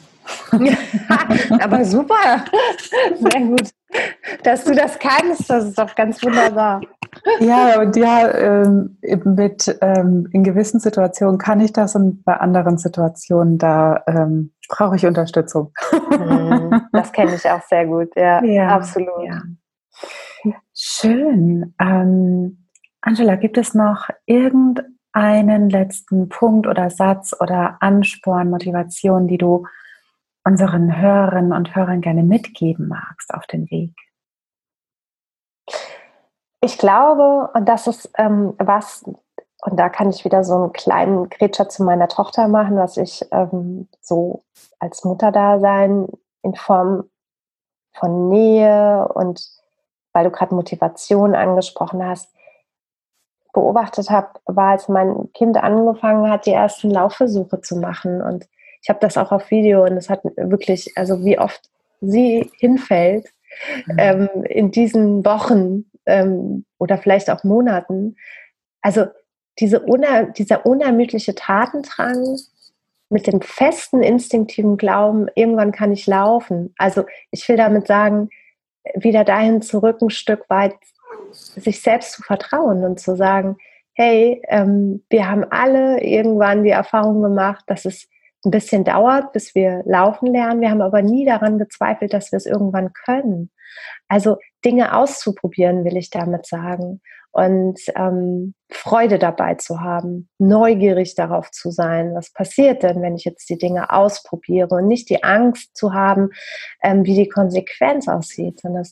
Aber 1.60 1.84
super, 1.84 2.44
sehr 3.20 3.40
gut, 3.42 3.70
dass 4.42 4.64
du 4.64 4.74
das 4.74 4.98
kannst. 4.98 5.48
Das 5.48 5.64
ist 5.64 5.78
doch 5.78 5.94
ganz 5.94 6.22
wunderbar. 6.22 6.80
Ja, 7.40 7.80
und 7.80 7.96
ja, 7.96 8.32
ähm, 8.34 8.98
mit 9.24 9.78
ähm, 9.80 10.28
in 10.32 10.44
gewissen 10.44 10.80
Situationen 10.80 11.38
kann 11.38 11.60
ich 11.60 11.72
das 11.72 11.94
und 11.94 12.24
bei 12.24 12.34
anderen 12.34 12.78
Situationen 12.78 13.58
da 13.58 14.02
ähm, 14.06 14.52
brauche 14.68 14.96
ich 14.96 15.06
Unterstützung. 15.06 15.72
Mhm. 16.10 16.82
Das 16.92 17.12
kenne 17.12 17.34
ich 17.34 17.48
auch 17.48 17.62
sehr 17.62 17.86
gut. 17.86 18.14
Ja, 18.16 18.42
ja 18.44 18.68
absolut. 18.68 19.24
Ja. 19.24 19.42
Schön. 20.74 21.74
Ähm, 21.80 22.68
Angela, 23.00 23.36
gibt 23.36 23.58
es 23.58 23.74
noch 23.74 24.08
irgendeinen 24.26 25.70
letzten 25.70 26.28
Punkt 26.28 26.66
oder 26.66 26.90
Satz 26.90 27.34
oder 27.38 27.78
Ansporn, 27.80 28.50
Motivation, 28.50 29.28
die 29.28 29.38
du 29.38 29.66
unseren 30.44 30.96
Hörerinnen 30.96 31.52
und 31.52 31.74
Hörern 31.74 32.00
gerne 32.00 32.22
mitgeben 32.22 32.88
magst 32.88 33.34
auf 33.34 33.46
den 33.46 33.70
Weg? 33.70 33.94
Ich 36.60 36.78
glaube, 36.78 37.50
und 37.54 37.68
das 37.68 37.86
ist 37.86 38.10
ähm, 38.16 38.54
was, 38.58 39.04
und 39.66 39.76
da 39.76 39.88
kann 39.88 40.10
ich 40.10 40.24
wieder 40.24 40.44
so 40.44 40.54
einen 40.54 40.72
kleinen 40.72 41.28
Grätscher 41.28 41.68
zu 41.68 41.82
meiner 41.82 42.06
Tochter 42.06 42.46
machen, 42.46 42.76
was 42.76 42.96
ich 42.96 43.24
ähm, 43.32 43.88
so 44.00 44.44
als 44.78 45.04
Mutterdasein 45.04 46.06
in 46.42 46.54
Form 46.54 47.10
von 47.92 48.28
Nähe 48.28 49.08
und 49.08 49.44
weil 50.12 50.24
du 50.24 50.30
gerade 50.30 50.54
Motivation 50.54 51.34
angesprochen 51.34 52.06
hast, 52.06 52.32
beobachtet 53.52 54.08
habe, 54.08 54.28
war, 54.44 54.70
als 54.70 54.88
mein 54.88 55.32
Kind 55.34 55.56
angefangen 55.56 56.30
hat, 56.30 56.46
die 56.46 56.52
ersten 56.52 56.90
Laufversuche 56.90 57.60
zu 57.60 57.76
machen. 57.76 58.22
Und 58.22 58.46
ich 58.82 58.88
habe 58.88 59.00
das 59.00 59.16
auch 59.16 59.32
auf 59.32 59.50
Video 59.50 59.82
und 59.82 59.96
es 59.96 60.08
hat 60.08 60.20
wirklich, 60.36 60.92
also 60.96 61.24
wie 61.24 61.40
oft 61.40 61.68
sie 62.00 62.52
hinfällt 62.58 63.32
mhm. 63.86 63.96
ähm, 63.98 64.28
in 64.44 64.70
diesen 64.70 65.24
Wochen 65.24 65.86
ähm, 66.06 66.64
oder 66.78 66.98
vielleicht 66.98 67.30
auch 67.30 67.42
Monaten. 67.42 68.16
Also 68.80 69.06
diese 69.58 69.80
uner, 69.80 70.24
dieser 70.24 70.66
unermüdliche 70.66 71.34
Tatendrang 71.34 72.38
mit 73.08 73.26
dem 73.26 73.40
festen 73.40 74.02
instinktiven 74.02 74.76
Glauben, 74.76 75.28
irgendwann 75.34 75.72
kann 75.72 75.92
ich 75.92 76.06
laufen. 76.06 76.74
Also 76.76 77.04
ich 77.30 77.48
will 77.48 77.56
damit 77.56 77.86
sagen, 77.86 78.30
wieder 78.94 79.24
dahin 79.24 79.62
zurück 79.62 80.02
ein 80.02 80.10
Stück 80.10 80.48
weit 80.48 80.74
sich 81.32 81.82
selbst 81.82 82.12
zu 82.12 82.22
vertrauen 82.22 82.84
und 82.84 83.00
zu 83.00 83.16
sagen, 83.16 83.56
hey, 83.94 84.42
ähm, 84.48 85.04
wir 85.08 85.28
haben 85.28 85.44
alle 85.50 86.02
irgendwann 86.02 86.64
die 86.64 86.70
Erfahrung 86.70 87.22
gemacht, 87.22 87.64
dass 87.66 87.84
es 87.84 88.08
ein 88.44 88.50
bisschen 88.50 88.84
dauert, 88.84 89.32
bis 89.32 89.54
wir 89.54 89.82
laufen 89.86 90.26
lernen. 90.32 90.60
Wir 90.60 90.70
haben 90.70 90.82
aber 90.82 91.02
nie 91.02 91.24
daran 91.24 91.58
gezweifelt, 91.58 92.12
dass 92.12 92.30
wir 92.30 92.36
es 92.36 92.46
irgendwann 92.46 92.92
können. 92.92 93.50
Also 94.08 94.36
Dinge 94.64 94.96
auszuprobieren, 94.96 95.84
will 95.84 95.96
ich 95.96 96.10
damit 96.10 96.46
sagen. 96.46 97.00
Und 97.36 97.78
ähm, 97.96 98.54
Freude 98.70 99.18
dabei 99.18 99.56
zu 99.56 99.82
haben, 99.82 100.30
neugierig 100.38 101.16
darauf 101.16 101.50
zu 101.50 101.70
sein, 101.70 102.14
was 102.14 102.32
passiert 102.32 102.82
denn, 102.82 103.02
wenn 103.02 103.14
ich 103.14 103.26
jetzt 103.26 103.50
die 103.50 103.58
Dinge 103.58 103.92
ausprobiere 103.92 104.76
und 104.76 104.88
nicht 104.88 105.10
die 105.10 105.22
Angst 105.22 105.76
zu 105.76 105.92
haben, 105.92 106.30
ähm, 106.82 107.04
wie 107.04 107.14
die 107.14 107.28
Konsequenz 107.28 108.08
aussieht, 108.08 108.60
sondern 108.60 108.86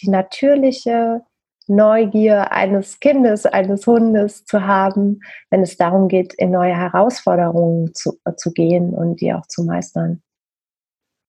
die 0.00 0.08
natürliche 0.08 1.20
Neugier 1.66 2.52
eines 2.52 3.00
Kindes, 3.00 3.44
eines 3.44 3.86
Hundes 3.86 4.46
zu 4.46 4.62
haben, 4.62 5.20
wenn 5.50 5.60
es 5.60 5.76
darum 5.76 6.08
geht, 6.08 6.32
in 6.32 6.52
neue 6.52 6.74
Herausforderungen 6.74 7.92
zu, 7.92 8.18
äh, 8.24 8.34
zu 8.34 8.50
gehen 8.52 8.94
und 8.94 9.20
die 9.20 9.34
auch 9.34 9.46
zu 9.46 9.62
meistern. 9.62 10.22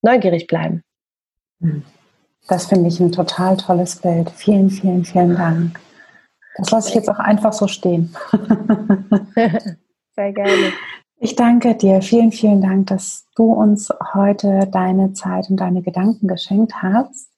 Neugierig 0.02 0.48
bleiben. 0.48 0.84
Hm. 1.60 1.84
Das 2.48 2.68
finde 2.68 2.88
ich 2.88 3.02
ein 3.02 3.12
total 3.12 3.58
tolles 3.58 3.98
Bild. 3.98 4.30
Vielen, 4.32 4.70
vielen, 4.70 5.04
vielen 5.04 5.36
Dank. 5.36 5.82
Das 6.58 6.72
lasse 6.72 6.90
ich 6.90 6.96
jetzt 6.96 7.10
auch 7.10 7.20
einfach 7.20 7.54
so 7.54 7.68
stehen. 7.68 8.16
Sehr 10.16 10.32
gerne. 10.34 10.72
Ich 11.18 11.36
danke 11.36 11.76
dir. 11.76 12.02
Vielen, 12.02 12.32
vielen 12.32 12.62
Dank, 12.62 12.88
dass 12.88 13.26
du 13.36 13.52
uns 13.54 13.90
heute 14.14 14.68
deine 14.72 15.14
Zeit 15.14 15.50
und 15.50 15.58
deine 15.58 15.82
Gedanken 15.82 16.28
geschenkt 16.28 16.82
hast. 16.82 17.30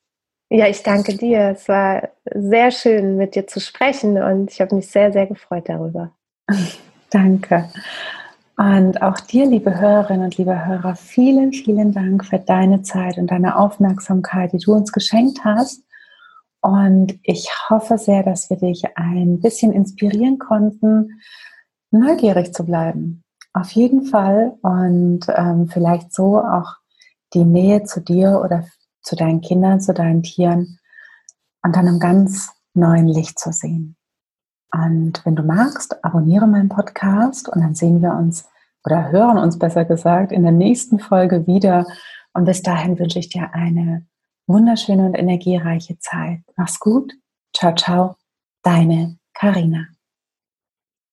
Ja, 0.50 0.68
ich 0.68 0.82
danke 0.82 1.16
dir. 1.16 1.52
Es 1.52 1.68
war 1.68 2.10
sehr 2.34 2.72
schön, 2.72 3.18
mit 3.18 3.36
dir 3.36 3.48
zu 3.48 3.60
sprechen 3.60 4.22
und 4.22 4.52
ich 4.52 4.62
habe 4.62 4.76
mich 4.76 4.88
sehr, 4.90 5.12
sehr 5.12 5.28
gefreut 5.28 5.68
darüber. 5.68 6.12
danke. 7.12 7.70
Und 8.56 9.02
auch 9.02 9.20
dir, 9.20 9.46
liebe 9.46 9.80
Hörerinnen 9.80 10.26
und 10.26 10.38
liebe 10.38 10.66
Hörer, 10.66 10.96
vielen, 10.96 11.54
vielen 11.54 11.92
Dank 11.92 12.26
für 12.26 12.40
deine 12.40 12.82
Zeit 12.82 13.18
und 13.18 13.30
deine 13.30 13.58
Aufmerksamkeit, 13.58 14.54
die 14.54 14.58
du 14.58 14.74
uns 14.74 14.92
geschenkt 14.92 15.44
hast. 15.44 15.84
Und 16.68 17.18
ich 17.24 17.50
hoffe 17.70 17.98
sehr, 17.98 18.24
dass 18.24 18.50
wir 18.50 18.58
dich 18.58 18.84
ein 18.98 19.40
bisschen 19.40 19.72
inspirieren 19.72 20.38
konnten, 20.38 21.22
neugierig 21.92 22.54
zu 22.54 22.66
bleiben. 22.66 23.24
Auf 23.54 23.72
jeden 23.72 24.04
Fall. 24.04 24.58
Und 24.64 25.22
ähm, 25.34 25.70
vielleicht 25.70 26.14
so 26.14 26.42
auch 26.42 26.76
die 27.34 27.46
Nähe 27.46 27.84
zu 27.84 28.02
dir 28.02 28.42
oder 28.44 28.66
zu 29.02 29.16
deinen 29.16 29.40
Kindern, 29.40 29.80
zu 29.80 29.94
deinen 29.94 30.24
Tieren 30.24 30.78
und 31.64 31.74
dann 31.74 31.88
im 31.88 32.02
ganz 32.02 32.52
neuen 32.74 33.08
Licht 33.08 33.40
zu 33.40 33.54
sehen. 33.54 33.96
Und 34.74 35.26
wenn 35.26 35.38
du 35.38 35.44
magst, 35.44 36.04
abonniere 36.04 36.48
meinen 36.48 36.68
Podcast 36.68 37.48
und 37.48 37.62
dann 37.62 37.76
sehen 37.76 38.02
wir 38.02 38.12
uns 38.14 38.44
oder 38.84 39.10
hören 39.10 39.38
uns 39.38 39.58
besser 39.58 39.86
gesagt 39.86 40.34
in 40.34 40.44
der 40.44 40.52
nächsten 40.52 41.00
Folge 41.00 41.48
wieder. 41.48 41.86
Und 42.34 42.44
bis 42.44 42.62
dahin 42.62 43.00
wünsche 43.00 43.20
ich 43.20 43.30
dir 43.30 43.54
eine 43.54 44.06
wunderschöne 44.48 45.06
und 45.06 45.16
energiereiche 45.16 46.00
Zeit. 46.00 46.42
Mach's 46.56 46.80
gut. 46.80 47.14
Ciao, 47.56 47.76
ciao. 47.76 48.16
Deine 48.64 49.18
Karina. 49.34 49.88